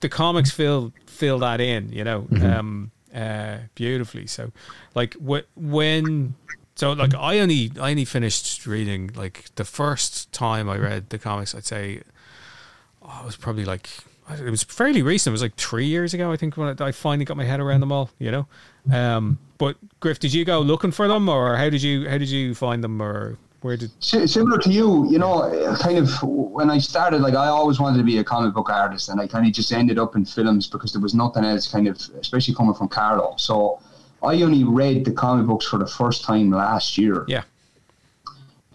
[0.00, 4.26] the, comics fill fill that in, you know, um, uh, beautifully.
[4.26, 4.52] So,
[4.94, 6.34] like wh- when.
[6.74, 11.18] So like I only I only finished reading like the first time I read the
[11.18, 12.02] comics I'd say
[13.02, 13.88] oh, it was probably like
[14.30, 15.30] it was fairly recent.
[15.30, 17.80] It was like three years ago, I think, when I finally got my head around
[17.80, 18.10] them all.
[18.18, 18.46] You know,
[18.92, 22.28] um, but Griff, did you go looking for them, or how did you how did
[22.28, 23.90] you find them, or where did?
[24.02, 27.98] Si- similar to you, you know, kind of when I started, like I always wanted
[27.98, 30.66] to be a comic book artist, and I kind of just ended up in films
[30.68, 33.34] because there was nothing else, kind of, especially coming from Carlow.
[33.36, 33.80] So
[34.22, 37.24] I only read the comic books for the first time last year.
[37.28, 37.42] Yeah,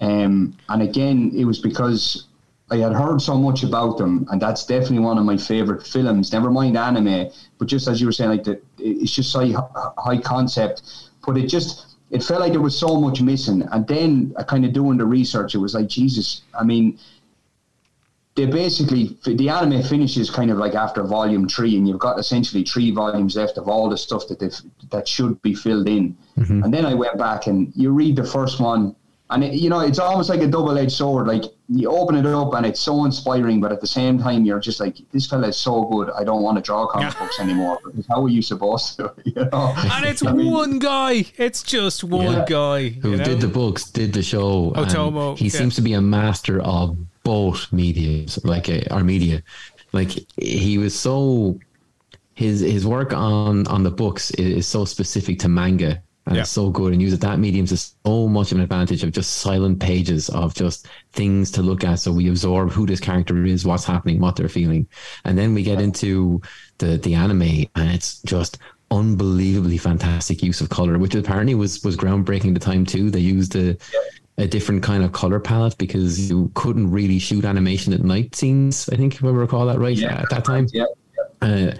[0.02, 2.26] Um, and again, it was because
[2.72, 6.32] I had heard so much about them, and that's definitely one of my favorite films.
[6.34, 9.54] Never mind anime, but just as you were saying, like the, it's just high,
[9.98, 10.82] high concept,
[11.26, 13.64] but it just it felt like there was so much missing.
[13.72, 16.44] And then I kind of doing the research, it was like Jesus.
[16.58, 17.00] I mean,
[18.36, 22.64] they basically the anime finishes kind of like after volume three, and you've got essentially
[22.64, 24.56] three volumes left of all the stuff that they've,
[24.92, 26.16] that should be filled in.
[26.38, 26.64] Mm-hmm.
[26.64, 28.96] And then I went back and you read the first one,
[29.34, 31.28] and it, you know it's almost like a double edged sword.
[31.28, 34.60] Like you open it up and it's so inspiring, but at the same time you're
[34.60, 36.12] just like, this fella is so good.
[36.12, 37.80] I don't want to draw comic books anymore.
[38.08, 39.14] how are you supposed to?
[39.26, 39.74] You know?
[39.78, 41.26] And it's I mean, one guy.
[41.38, 42.46] It's just one yeah.
[42.48, 43.24] guy who know?
[43.24, 44.72] did the books, did the show.
[44.72, 45.38] Otomo.
[45.38, 45.52] He yeah.
[45.52, 49.42] seems to be a master of both mediums, like uh, our media.
[49.94, 51.60] Like he was so
[52.36, 56.42] his his work on on the books is so specific to manga and yeah.
[56.42, 59.38] it's so good and uses that medium to so much of an advantage of just
[59.38, 63.66] silent pages of just things to look at so we absorb who this character is
[63.66, 64.88] what's happening what they're feeling
[65.26, 66.42] and then we get into
[66.78, 67.42] the the anime
[67.76, 68.58] and it's just
[68.92, 73.20] unbelievably fantastic use of color which apparently was was groundbreaking at the time too they
[73.20, 73.76] used a
[74.38, 78.90] a different kind of color palette because you couldn't really shoot animation at night scenes.
[78.90, 80.68] I think if I recall that right yeah, at that time.
[80.74, 80.86] Yeah.
[81.42, 81.74] Uh,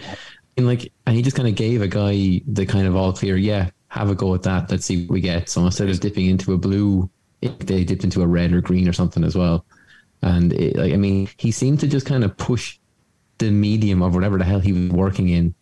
[0.56, 3.38] and like, and he just kind of gave a guy the kind of all clear,
[3.38, 4.72] yeah, have a go at that.
[4.72, 5.50] Let's see what we get.
[5.50, 7.08] So instead of dipping into a blue,
[7.42, 9.66] they dipped into a red or green or something as well.
[10.24, 12.80] And it, like, I mean, he seemed to just kind of push
[13.38, 15.54] the medium of whatever the hell he was working in,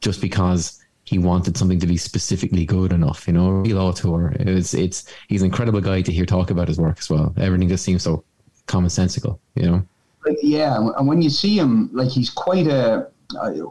[0.00, 4.32] just because he wanted something to be specifically good enough, you know, real auteur.
[4.40, 7.32] It's it's he's an incredible guy to hear talk about his work as well.
[7.38, 8.24] Everything just seems so
[8.66, 9.86] commonsensical, you know.
[10.42, 13.08] Yeah, and when you see him, like he's quite a,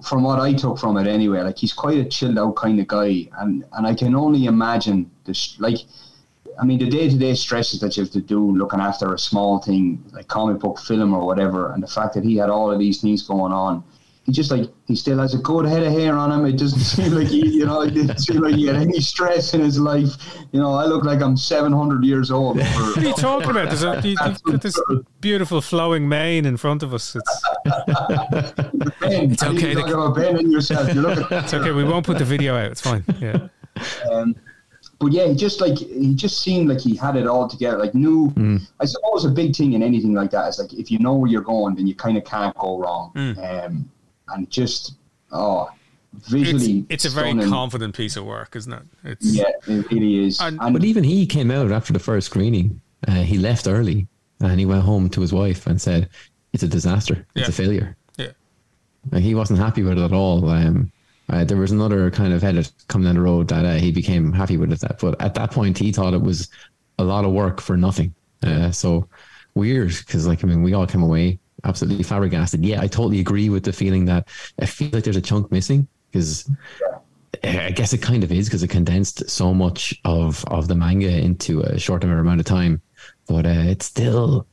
[0.04, 2.88] from what I took from it anyway, like he's quite a chilled out kind of
[2.88, 5.80] guy, and and I can only imagine this, like.
[6.60, 9.20] I mean, the day to day stresses that you have to do looking after a
[9.20, 12.72] small thing like comic book film or whatever, and the fact that he had all
[12.72, 13.84] of these things going on,
[14.28, 16.46] he just like he still has a good head of hair on him.
[16.46, 19.54] It doesn't seem like he, you know, it doesn't seem like he had any stress
[19.54, 20.12] in his life.
[20.52, 22.58] You know, I look like I'm 700 years old.
[22.60, 23.70] what are you talking about?
[23.70, 24.78] There's a, you, have got this
[25.22, 27.16] beautiful flowing mane in front of us.
[27.16, 27.46] It's,
[29.00, 29.74] ben, it's okay.
[29.74, 30.94] To, about ben in yourself.
[30.94, 31.72] You look it's okay.
[31.72, 32.70] We won't put the video out.
[32.70, 33.06] It's fine.
[33.22, 33.48] Yeah.
[34.12, 34.36] Um,
[35.00, 37.78] but yeah, he just like he just seemed like he had it all together.
[37.78, 38.68] Like knew, mm.
[38.82, 41.30] I suppose a big thing in anything like that is like if you know where
[41.30, 43.14] you're going, then you kind of can't go wrong.
[43.16, 43.66] Mm.
[43.66, 43.90] Um,
[44.30, 44.96] and just
[45.32, 45.70] oh
[46.14, 48.84] visually it's, it's a very confident piece of work isn't it?
[49.04, 50.40] It's, yeah it really is.
[50.40, 54.08] And, and, but even he came out after the first screening uh, he left early
[54.40, 56.10] and he went home to his wife and said
[56.54, 57.26] it's a disaster.
[57.36, 57.50] It's yeah.
[57.50, 57.98] a failure.
[58.18, 58.32] Yeah.
[59.12, 60.92] And he wasn't happy with it at all um,
[61.30, 64.32] uh, there was another kind of edit coming down the road that uh, he became
[64.32, 66.50] happy with it that but at that point he thought it was
[67.00, 68.14] a lot of work for nothing.
[68.44, 69.08] Uh, so
[69.56, 72.64] weird because like i mean we all came away absolutely flabbergasted.
[72.66, 74.28] Yeah, I totally agree with the feeling that
[74.60, 76.50] I feel like there's a chunk missing because
[77.44, 81.10] I guess it kind of is because it condensed so much of of the manga
[81.10, 82.82] into a short amount of time.
[83.28, 84.48] But uh, it's still,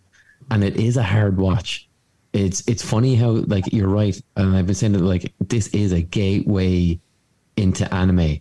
[0.50, 1.88] and it is a hard watch.
[2.32, 5.92] It's it's funny how like you're right, and I've been saying that like this is
[5.92, 6.98] a gateway
[7.56, 8.40] into anime.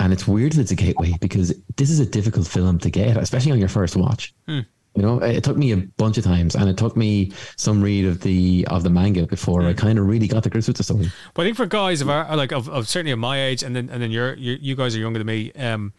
[0.00, 3.16] And it's weird that it's a gateway because this is a difficult film to get,
[3.16, 4.32] especially on your first watch.
[4.46, 4.60] Hmm.
[4.94, 8.04] You know, it took me a bunch of times, and it took me some read
[8.04, 9.78] of the of the manga before I mm.
[9.78, 11.12] kind of really got the grips with the story.
[11.34, 13.76] But I think for guys of our like of, of certainly of my age, and
[13.76, 15.52] then and then you're, you're you guys are younger than me.
[15.52, 15.92] Um,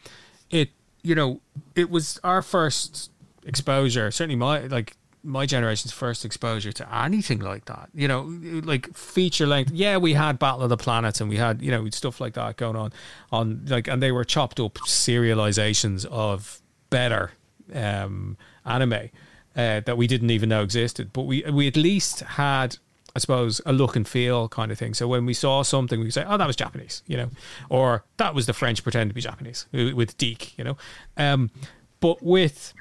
[0.49, 0.69] it
[1.01, 1.39] you know
[1.75, 3.11] it was our first
[3.45, 4.11] exposure.
[4.11, 7.89] Certainly my like my generation's first exposure to anything like that.
[7.93, 9.71] You know, like feature length.
[9.71, 12.57] Yeah, we had Battle of the Planets and we had you know stuff like that
[12.57, 12.93] going on
[13.31, 17.31] on like, and they were chopped up serializations of better
[17.73, 19.09] um, anime
[19.55, 21.11] uh, that we didn't even know existed.
[21.13, 22.77] But we we at least had,
[23.15, 24.93] I suppose, a look and feel kind of thing.
[24.93, 27.29] So when we saw something, we could say, "Oh, that was Japanese," you know,
[27.69, 30.77] or that was the French pretend to be Japanese with DiC, you know.
[31.17, 31.51] Um,
[31.99, 32.73] but with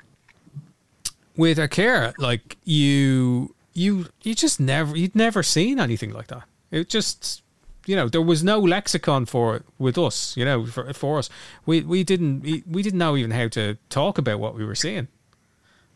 [1.36, 6.42] with Akira, like you you you just never you'd never seen anything like that.
[6.70, 7.42] It just
[7.86, 11.30] you know there was no lexicon for it with us you know for, for us
[11.64, 14.74] we we didn't we, we didn't know even how to talk about what we were
[14.74, 15.08] seeing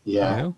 [0.03, 0.35] yeah.
[0.35, 0.55] You know?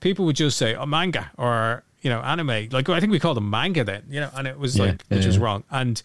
[0.00, 2.68] People would just say, oh, manga or, you know, anime.
[2.70, 5.16] Like, I think we called them manga then, you know, and it was like, yeah,
[5.16, 5.64] which was wrong.
[5.70, 6.02] And,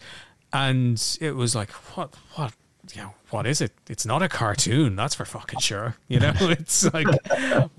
[0.52, 2.52] and it was like, what, what,
[2.94, 3.72] you know, what is it?
[3.88, 4.96] It's not a cartoon.
[4.96, 5.96] That's for fucking sure.
[6.08, 7.06] You know, it's like,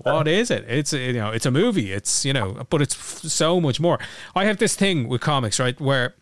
[0.02, 0.64] what is it?
[0.68, 1.92] It's, you know, it's a movie.
[1.92, 2.96] It's, you know, but it's
[3.32, 3.98] so much more.
[4.36, 5.80] I have this thing with comics, right?
[5.80, 6.14] Where,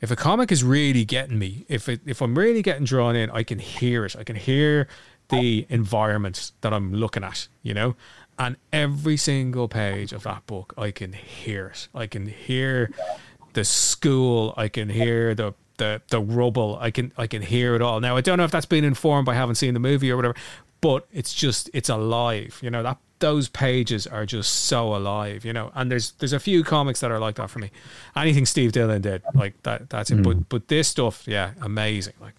[0.00, 3.30] if a comic is really getting me, if it, if I'm really getting drawn in,
[3.30, 4.14] I can hear it.
[4.14, 4.86] I can hear
[5.28, 7.96] the environment that I'm looking at, you know?
[8.38, 11.88] And every single page of that book, I can hear it.
[11.94, 12.90] I can hear
[13.54, 14.54] the school.
[14.56, 16.78] I can hear the the the rubble.
[16.80, 18.00] I can I can hear it all.
[18.00, 20.36] Now I don't know if that's been informed by having seen the movie or whatever,
[20.80, 22.58] but it's just it's alive.
[22.62, 25.44] You know that those pages are just so alive.
[25.44, 27.70] You know, and there's there's a few comics that are like that for me.
[28.14, 30.18] Anything Steve Dillon did, like that, that's it.
[30.18, 30.22] Mm.
[30.22, 32.14] But but this stuff, yeah, amazing.
[32.20, 32.34] Like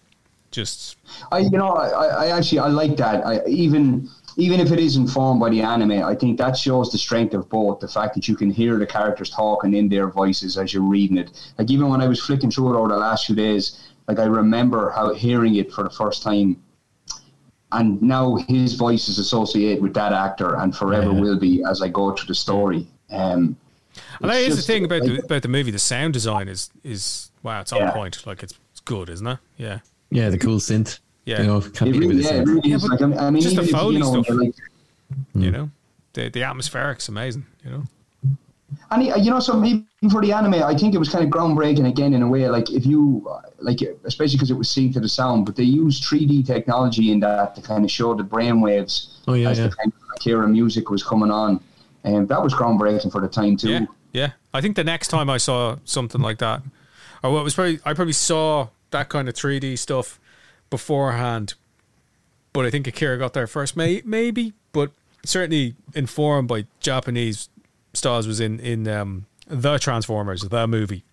[0.50, 0.96] just
[1.32, 3.26] I, you know, I, I actually I like that.
[3.26, 6.98] I, even even if it is informed by the anime, I think that shows the
[6.98, 7.80] strength of both.
[7.80, 11.18] The fact that you can hear the characters talking in their voices as you're reading
[11.18, 11.52] it.
[11.58, 14.24] Like even when I was flicking through it over the last few days, like I
[14.24, 16.62] remember how hearing it for the first time,
[17.72, 21.20] and now his voice is associated with that actor and forever Yeah.
[21.20, 22.86] will be as I go through the story.
[23.10, 23.56] Um,
[24.20, 25.70] And that it's the thing about like, the about the movie.
[25.70, 27.90] The sound design is is wow, it's on Yeah.
[27.92, 28.26] point.
[28.26, 29.38] Like it's, it's good, isn't it?
[29.56, 29.80] Yeah,
[30.10, 30.98] Yeah, the cool synth.
[31.24, 31.42] Yeah.
[31.42, 32.86] You know, can't It really, yeah, it really is.
[32.86, 34.28] but Like, I, I mean, just the even Foley you know, stuff.
[34.28, 34.54] you're like,
[35.34, 35.50] you hmm.
[35.50, 35.70] know,
[36.14, 37.46] the the atmospheric's amazing.
[37.64, 37.82] You know,
[38.90, 41.30] And uh, you know, so maybe for the anime, I think it was kind of
[41.30, 42.48] groundbreaking again in a way.
[42.48, 45.62] Like if you, uh, like, especially because it was synced to the sound, but they
[45.62, 49.68] used 3D technology in that to kind of show the brainwaves Oh, yeah, as yeah.
[49.68, 51.60] the kind of Akira music was coming on,
[52.04, 53.70] and that was groundbreaking for the time too.
[53.70, 54.30] yeah, yeah.
[54.52, 56.62] I think the next time I saw something like that,
[57.22, 60.18] or what was probably I probably saw that kind of three D stuff
[60.70, 61.54] beforehand,
[62.52, 63.76] but I think Akira got there first.
[63.76, 64.90] May maybe, but
[65.24, 67.48] certainly informed by Japanese
[67.94, 71.04] stars was in in um, the Transformers, the movie,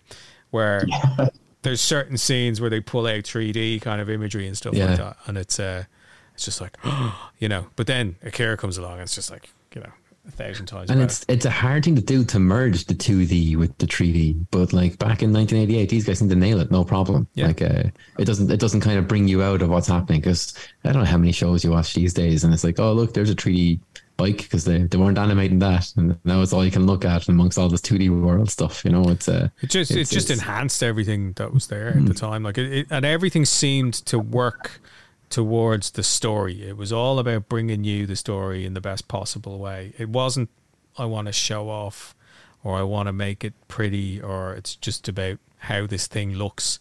[0.50, 0.86] where
[1.62, 4.86] there's certain scenes where they pull out 3D kind of imagery and stuff Yeah.
[4.86, 5.84] like that, and it's uh,
[6.34, 6.76] it's just like,
[7.38, 7.66] you know.
[7.76, 9.90] But then Akira comes along, and it's just like, you know,
[10.28, 10.90] a thousand times.
[10.90, 11.04] And better.
[11.06, 14.46] it's it's a hard thing to do to merge the 2D with the 3D.
[14.50, 17.26] But like back in 1988, these guys seem to nail it, no problem.
[17.34, 17.48] Yeah.
[17.48, 17.84] Like uh,
[18.18, 21.02] it doesn't it doesn't kind of bring you out of what's happening because I don't
[21.02, 23.34] know how many shows you watch these days, and it's like, oh look, there's a
[23.34, 23.80] 3D
[24.16, 27.28] bike because they, they weren't animating that, and now it's all you can look at
[27.28, 28.84] amongst all this 2D world stuff.
[28.84, 31.88] You know, it's uh, It just it's- it just it's- enhanced everything that was there
[31.96, 32.42] at the time.
[32.42, 34.80] Like it, it, and everything seemed to work
[35.30, 36.62] towards the story.
[36.62, 39.92] It was all about bringing you the story in the best possible way.
[39.98, 40.50] It wasn't
[40.96, 42.14] I want to show off
[42.64, 46.78] or I want to make it pretty or it's just about how this thing looks.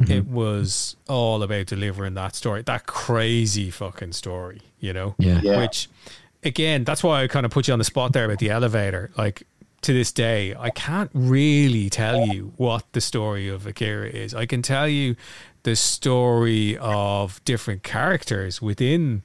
[0.00, 0.12] Mm-hmm.
[0.12, 5.14] It was all about delivering that story, that crazy fucking story, you know?
[5.18, 5.40] Yeah.
[5.42, 5.58] Yeah.
[5.58, 5.88] Which,
[6.42, 9.10] again, that's why I kind of put you on the spot there about the elevator.
[9.16, 9.42] Like,
[9.82, 14.34] to this day, I can't really tell you what the story of Akira is.
[14.34, 15.16] I can tell you
[15.62, 19.22] the story of different characters within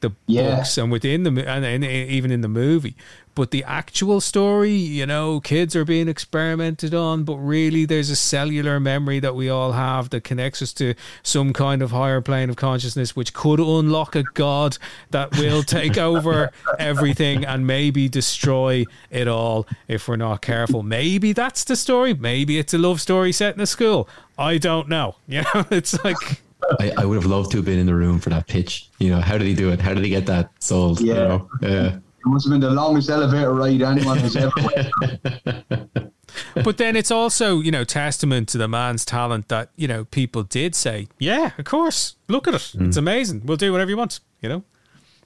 [0.00, 0.56] the Yeah.
[0.56, 2.96] books and within the and, and even in the movie.
[3.36, 8.16] But the actual story, you know, kids are being experimented on, but really there's a
[8.16, 12.48] cellular memory that we all have that connects us to some kind of higher plane
[12.48, 14.78] of consciousness, which could unlock a god
[15.10, 20.82] that will take over everything and maybe destroy it all if we're not careful.
[20.82, 22.14] Maybe that's the story.
[22.14, 24.08] Maybe it's a love story set in a school.
[24.38, 25.16] I don't know.
[25.28, 26.40] You know, it's like.
[26.80, 28.88] I, I would have loved to have been in the room for that pitch.
[28.98, 29.80] You know, how did he do it?
[29.80, 31.00] How did he get that sold?
[31.00, 31.98] You know, yeah.
[32.26, 36.12] It must have been the longest elevator ride anyone has ever went.
[36.64, 40.42] but then it's also you know testament to the man's talent that you know people
[40.42, 44.20] did say yeah of course look at it it's amazing we'll do whatever you want
[44.42, 44.64] you know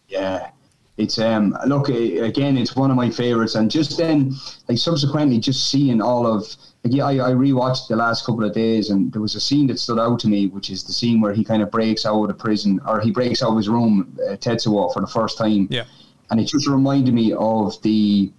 [0.09, 0.51] Yeah,
[0.99, 2.59] it's um look again.
[2.59, 4.35] It's one of my favorites, and just then,
[4.69, 6.45] like subsequently, just seeing all of.
[6.85, 9.67] Like, yeah, I, I rewatched the last couple of days, and there was a scene
[9.67, 12.23] that stood out to me, which is the scene where he kind of breaks out
[12.23, 15.39] of the prison, or he breaks out of his room, uh, Tetsuo, for the first
[15.39, 15.69] time.
[15.71, 15.85] yeah
[16.31, 18.31] and it just reminded me of the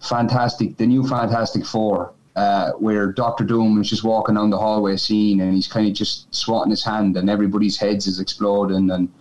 [0.00, 4.96] fantastic, the new Fantastic Four, uh, where Doctor Doom is just walking down the hallway
[4.96, 9.12] scene, and he's kind of just swatting his hand, and everybody's heads is exploding, and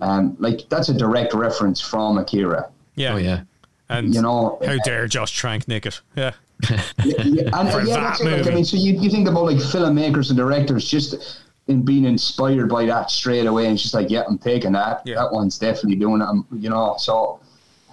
[0.00, 2.70] um, like that's a direct reference from Akira.
[2.94, 3.42] yeah Oh yeah.
[3.88, 6.32] and You know, how dare Josh Trank nick it yeah
[6.70, 8.38] yeah, yeah, and, For yeah, that that's it.
[8.38, 12.04] Like, I mean, so you, you think about like filmmakers and directors just in being
[12.04, 15.02] inspired by that straight away, and it's just like, yeah, I'm taking that.
[15.04, 15.16] Yeah.
[15.16, 16.24] That one's definitely doing it.
[16.24, 17.40] I'm, you know, so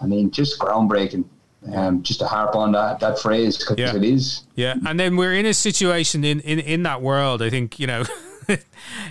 [0.02, 1.26] I mean, just groundbreaking.
[1.74, 3.94] Um, just to harp on that that phrase because Yeah.
[3.94, 4.44] it is.
[4.56, 7.86] yeah and then we're in a situation in in, in that world i think you
[7.86, 8.06] know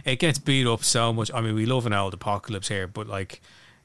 [0.07, 3.07] it gets beat up so much i mean we love an old apocalypse here but
[3.07, 3.43] like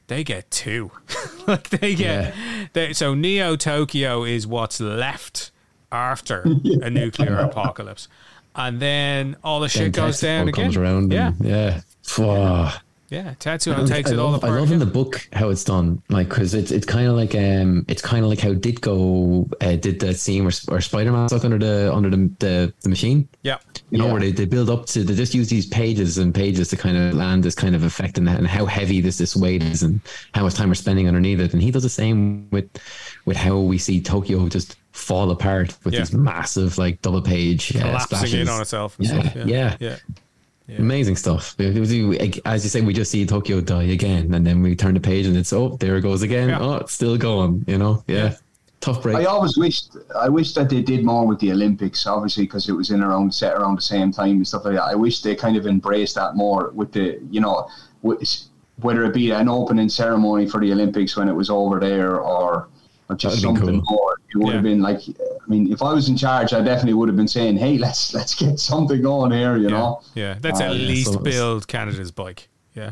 [0.08, 0.92] they get two
[1.48, 2.34] like they get
[2.72, 5.52] they, so neo tokyo is what's left
[5.92, 6.42] after
[6.82, 8.08] a nuclear apocalypse
[8.56, 11.12] and then all the shit Then goes Tetsuo down again comes around.
[11.12, 11.82] yeah And, yeah.
[12.04, 12.68] Phew.
[13.14, 14.53] Yeah, Tetsuo takes it all love, apart.
[14.53, 17.36] I love in the book how it's done, like because it's it's kind of like
[17.36, 21.32] um it's kind of like how Ditko uh, did that scene where, where Spider Man's
[21.32, 23.30] stuck under the under the the, the machine.
[23.43, 23.59] yeah,
[23.91, 24.11] You know Yeah.
[24.14, 26.97] where they, they build up to they just use these pages and pages to kind
[26.97, 30.01] of land this kind of effect and, and how heavy this this weight is and
[30.34, 31.53] how much time we're spending underneath it.
[31.53, 32.68] And he does the same with
[33.26, 36.01] with how we see Tokyo just fall apart with Yeah.
[36.01, 38.95] these massive like double page uh, collapsing in on itself.
[38.99, 39.32] Yeah.
[39.36, 39.76] Yeah, yeah.
[39.80, 39.97] yeah.
[40.68, 40.78] Yeah.
[40.80, 41.55] Amazing stuff.
[41.59, 41.91] It was-
[42.45, 45.26] As you say, we just see Tokyo die again, and then we turn the page,
[45.26, 46.49] and it's oh, there it goes again.
[46.49, 46.59] Yeah.
[46.61, 47.66] Oh, it's still going.
[47.68, 48.34] You know, yeah, Yeah.
[48.80, 49.18] tough break.
[49.18, 52.74] I always wished I wish that they did more with the Olympics, obviously because it
[52.74, 54.84] was in around set around the same time and stuff like that.
[54.84, 57.68] I wish they kind of embraced that more with the you know
[58.01, 58.22] with,
[58.82, 62.70] whether it be an opening ceremony for the Olympics when it was over there or
[63.09, 63.95] or just That'd something cool.
[63.97, 64.16] more.
[64.34, 64.53] It would Yeah.
[64.53, 65.01] have been like
[65.46, 68.14] I mean, if I was in charge, I definitely would have been saying, "Hey, let's
[68.14, 70.02] let's get something on here," you yeah, know.
[70.16, 70.38] yeah.
[70.41, 72.50] Let's Uh, at yeah, least so build Kaneda's bike.
[72.76, 72.91] Yeah,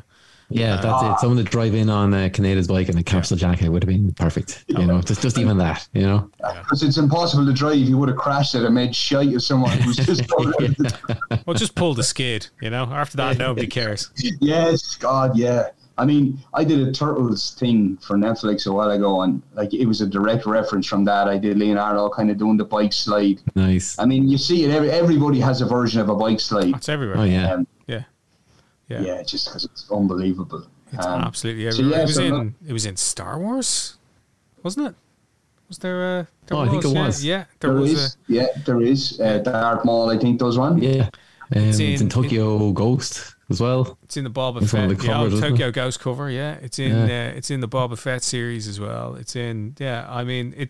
[0.50, 1.20] yeah, that's it.
[1.22, 4.12] Someone to drive in on uh, Kaneda's bike and a capsule jacket would have been
[4.14, 4.66] perfect.
[4.68, 5.88] You know, just just even that.
[5.94, 7.78] You know, Because it's impossible to drive.
[7.78, 10.76] You would have crashed it and made shite of someone who's just going
[11.46, 12.48] well, just pull the skid.
[12.62, 14.12] You know, after that, nobody cares.
[14.42, 15.70] Yes, God, yeah.
[16.02, 19.86] I mean, I did a Turtles thing for Netflix a while ago, and like it
[19.86, 21.28] was a direct reference from that.
[21.28, 23.40] I did Leonardo kind of doing the bike slide.
[23.56, 23.88] nice.
[24.00, 24.72] I mean, you see it.
[24.72, 26.74] Every, everybody has a version of a bike slide.
[26.76, 27.18] It's everywhere.
[27.20, 28.04] Oh yeah, Um, yeah,
[28.90, 29.02] yeah.
[29.02, 30.64] yeah, just because it's unbelievable.
[30.94, 32.34] It's Um, absolutely so yeah, it was so in.
[32.36, 33.98] look- It was in Star Wars,
[34.64, 34.96] wasn't it?
[35.70, 36.28] Was there a?
[36.48, 37.24] There Oh, I think it was.
[37.24, 39.20] Yeah, there, there was is, yeah, there is.
[39.22, 40.82] Uh, Darth Maul, I think, does one.
[40.82, 41.10] yeah.
[41.56, 43.98] Um, it's, in, in- Tokyo Ghost as well.
[44.04, 44.90] It's in the Boba It's Fett.
[44.90, 46.30] the yeah, covers, isn't Tokyo Ghost cover.
[46.30, 46.92] Yeah, it's in.
[47.08, 47.32] Yeah.
[47.32, 49.16] Uh, it's in the Boba Fett series as well.
[49.16, 49.76] It's in.
[49.78, 50.70] Yeah, I mean it.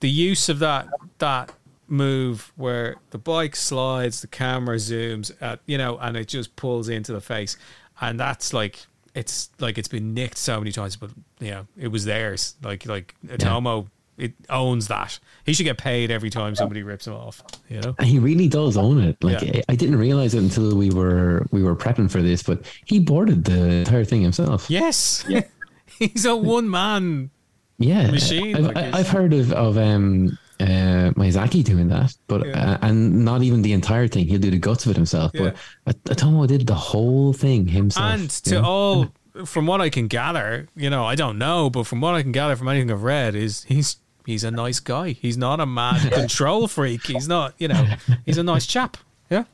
[0.00, 1.52] The use of that that
[1.86, 6.88] move where the bike slides, the camera zooms at you know, and it just pulls
[6.88, 7.56] into the face,
[8.00, 8.86] and that's like.
[9.14, 12.54] It's like it's been nicked so many times, but you know it was theirs.
[12.62, 15.18] Like like Otomo, it owns that.
[15.44, 17.42] He should get paid every time somebody rips him off.
[17.68, 17.94] You know.
[17.98, 19.16] And he really does own it.
[19.22, 19.60] Like Yeah.
[19.68, 22.98] I, I didn't realize it until we were we were prepping for this, but he
[22.98, 24.70] boarded the entire thing himself.
[24.70, 25.24] Yes.
[25.28, 25.42] Yeah.
[25.98, 27.30] He's a one man.
[27.78, 32.14] yeah machine, I've, like I- he's- I've heard of of um uh Miyazaki doing that
[32.28, 32.72] but Yeah.
[32.72, 35.52] uh, and not even the entire thing he'll do the guts of it himself Yeah.
[35.84, 38.62] but Otomo did the whole thing himself And to know?
[38.64, 39.06] all,
[39.46, 42.32] from what I can gather, you know, I don't know, but from what I can
[42.32, 45.10] gather from anything I've read, is he's he's a nice guy.
[45.12, 47.06] He's not a mad control freak.
[47.06, 47.86] He's not, you know,
[48.26, 48.96] he's a nice chap.
[49.30, 49.44] Yeah.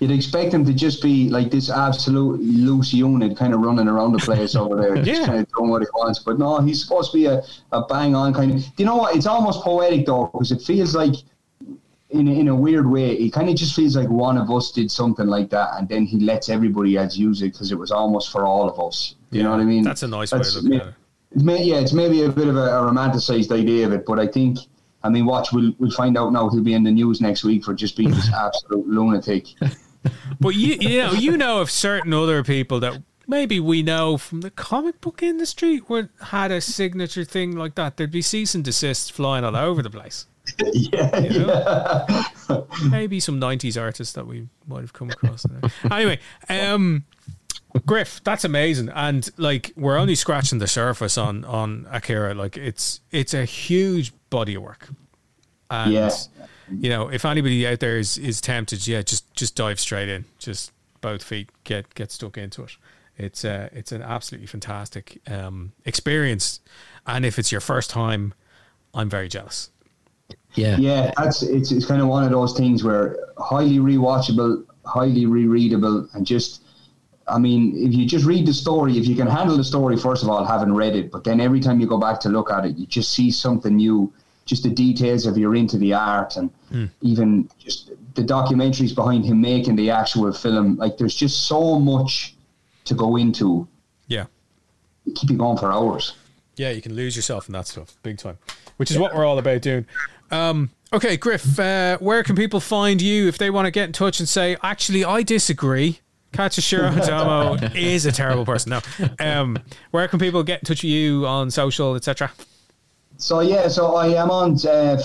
[0.00, 4.12] You'd expect him to just be like this absolute loose unit, kind of running around
[4.12, 5.02] the place over there, Yeah.
[5.02, 6.20] just kind of doing what he wants.
[6.20, 8.58] But no, he's supposed to be a, a bang on kind of.
[8.62, 9.16] Do you know what?
[9.16, 11.14] It's almost poetic though, because it feels like,
[12.10, 14.70] in a, in a weird way, it kind of just feels like one of us
[14.70, 17.90] did something like that, and then he lets everybody else use it because it was
[17.90, 19.14] almost for all of us.
[19.30, 19.82] You know what I mean?
[19.84, 20.94] That's a nice way That's- of looking at it.
[21.34, 24.26] May, yeah, it's maybe a bit of a, a romanticized idea of it, but I
[24.26, 24.58] think,
[25.02, 26.48] I mean, watch, we'll, we'll find out now.
[26.48, 29.46] He'll be in the news next week for just being this absolute lunatic.
[30.40, 34.40] But you, you know, you know of certain other people that maybe we know from
[34.42, 37.96] the comic book industry were had a signature thing like that.
[37.96, 40.26] There'd be cease and desist flying all over the place.
[40.72, 42.24] Yeah, You know?
[42.48, 42.62] yeah.
[42.90, 45.44] maybe some 90s artists that we might have come across
[45.90, 46.18] anyway
[46.48, 47.04] um
[47.86, 48.88] griff that's amazing.
[48.90, 52.34] And like we're only scratching the surface on on akira.
[52.34, 54.88] Like it's it's a huge body of work.
[55.70, 56.10] And Yeah.
[56.70, 60.24] you know if anybody out there is is tempted yeah just just dive straight in.
[60.38, 60.72] Just
[61.02, 62.72] both feet get get stuck into it.
[63.18, 66.60] It's uh it's an absolutely fantastic um experience.
[67.06, 68.32] And if it's your first time
[68.94, 69.68] i'm very jealous
[70.58, 75.26] yeah Yeah, that's it's it's kind of one of those things where highly rewatchable, highly
[75.26, 76.62] rereadable, and just
[77.28, 80.22] I mean, if you just read the story, if you can handle the story first
[80.22, 82.64] of all, having read it, but then every time you go back to look at
[82.64, 84.12] it, you just see something new.
[84.46, 86.86] Just the details if you're into the art and hmm.
[87.02, 90.76] even just the documentaries behind him making the actual film.
[90.76, 92.34] Like there's just so much
[92.86, 93.68] to go into.
[94.06, 94.24] yeah
[95.14, 96.14] Keep you going for hours.
[96.56, 98.38] Yeah, you can lose yourself in that stuff big time,
[98.78, 99.86] which is what we're all about doing.
[100.30, 103.92] Um, okay, Griff, uh, where can people find you if they want to get in
[103.92, 106.00] touch and say, actually, I disagree?
[106.32, 108.70] Katsuhiro Otomo is a terrible person.
[108.70, 108.80] No.
[109.18, 109.58] Um,
[109.90, 112.30] where can people get in touch with you on social, etc.?
[113.16, 115.00] So yeah, so I am on uh,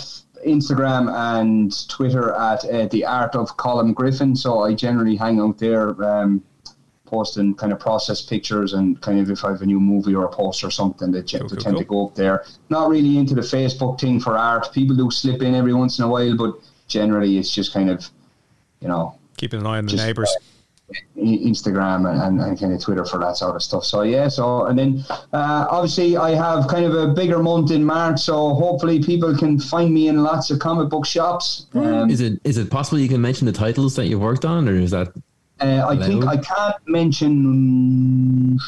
[0.46, 4.36] Instagram and Twitter at uh, the Art of Colm Griffin.
[4.36, 6.44] So I generally hang out there, um,
[7.14, 10.26] posting kind of process pictures and kind of if I have a new movie or
[10.26, 12.44] a post or something, they, Cool, they cool, tend to go up there.
[12.70, 14.74] Not really into the Facebook thing for art.
[14.74, 16.54] People do slip in every once in a while, but
[16.88, 18.10] generally it's just kind of,
[18.82, 20.36] you know, Keeping an eye on the Just- neighbours.
[21.18, 23.84] Instagram and, and, and, kind of Twitter for that sort of stuff.
[23.84, 27.84] So yeah, so and then uh, obviously I have kind of a bigger month in
[27.84, 31.68] March, so hopefully people can find me in lots of comic book shops.
[31.74, 34.68] Um, is it is it possible you can mention the titles that you've worked on,
[34.70, 35.14] or is that?
[35.60, 38.60] Uh, I think I can't mention.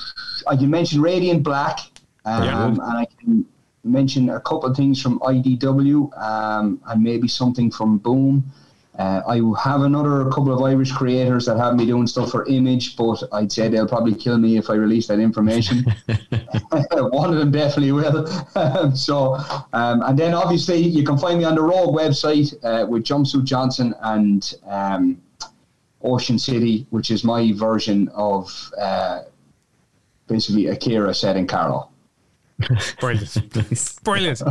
[0.48, 1.80] I can mention Radiant Black,
[2.24, 2.68] um, yeah.
[2.68, 3.46] and I can
[3.84, 8.52] mention a couple of things from IDW, um, and maybe something from Boom.
[8.98, 12.96] Uh, I have another couple of Irish creators that have me doing stuff for Image,
[12.96, 15.86] but I'd say they'll probably kill me if I release that information.
[16.92, 18.26] One of them definitely will.
[18.96, 19.36] so,
[19.74, 23.44] um, and then obviously you can find me on the Rogue website uh, with Jumpsuit
[23.44, 25.22] Johnson and um,
[26.06, 29.24] Ocean City, which is my version of uh,
[30.28, 31.90] basically Akira set in Carlow.
[33.00, 34.00] Brilliant.
[34.04, 34.42] Brilliant.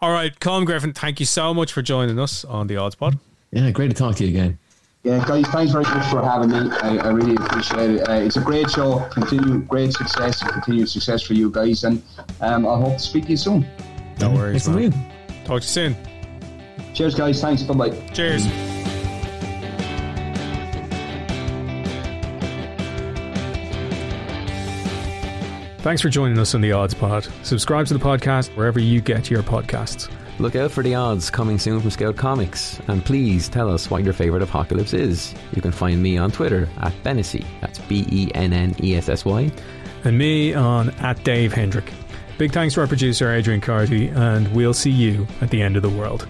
[0.00, 3.18] All right, Colm Griffin, thank you so much for joining us on the Odds Pod.
[3.52, 4.58] Yeah, great to talk to you again.
[5.04, 6.70] Yeah, guys, thanks very much for having me.
[6.82, 8.08] I, I really appreciate it.
[8.08, 9.06] Uh, it's a great show.
[9.10, 11.84] Continue great success and continued success for you guys.
[11.84, 12.02] And
[12.40, 13.66] um, I hope to speak to you soon.
[14.18, 14.92] No worries, man.
[15.44, 15.96] Talk to you soon.
[16.94, 17.40] Cheers, guys.
[17.40, 17.62] Thanks.
[17.64, 18.08] Bye bye.
[18.14, 18.46] Cheers.
[25.84, 27.28] Thanks for joining us on the Odds Pod.
[27.42, 30.10] Subscribe to the podcast wherever you get your podcasts.
[30.38, 34.02] Look out for the odds coming soon from Scout Comics, and please tell us what
[34.02, 35.34] your favourite apocalypse is.
[35.52, 39.10] You can find me on Twitter at Bennessy, that's B E N N E S
[39.10, 39.52] S Y,
[40.04, 41.92] and me on at Dave Hendrick.
[42.38, 45.82] Big thanks to our producer Adrian Carty, and we'll see you at the end of
[45.82, 46.26] the world.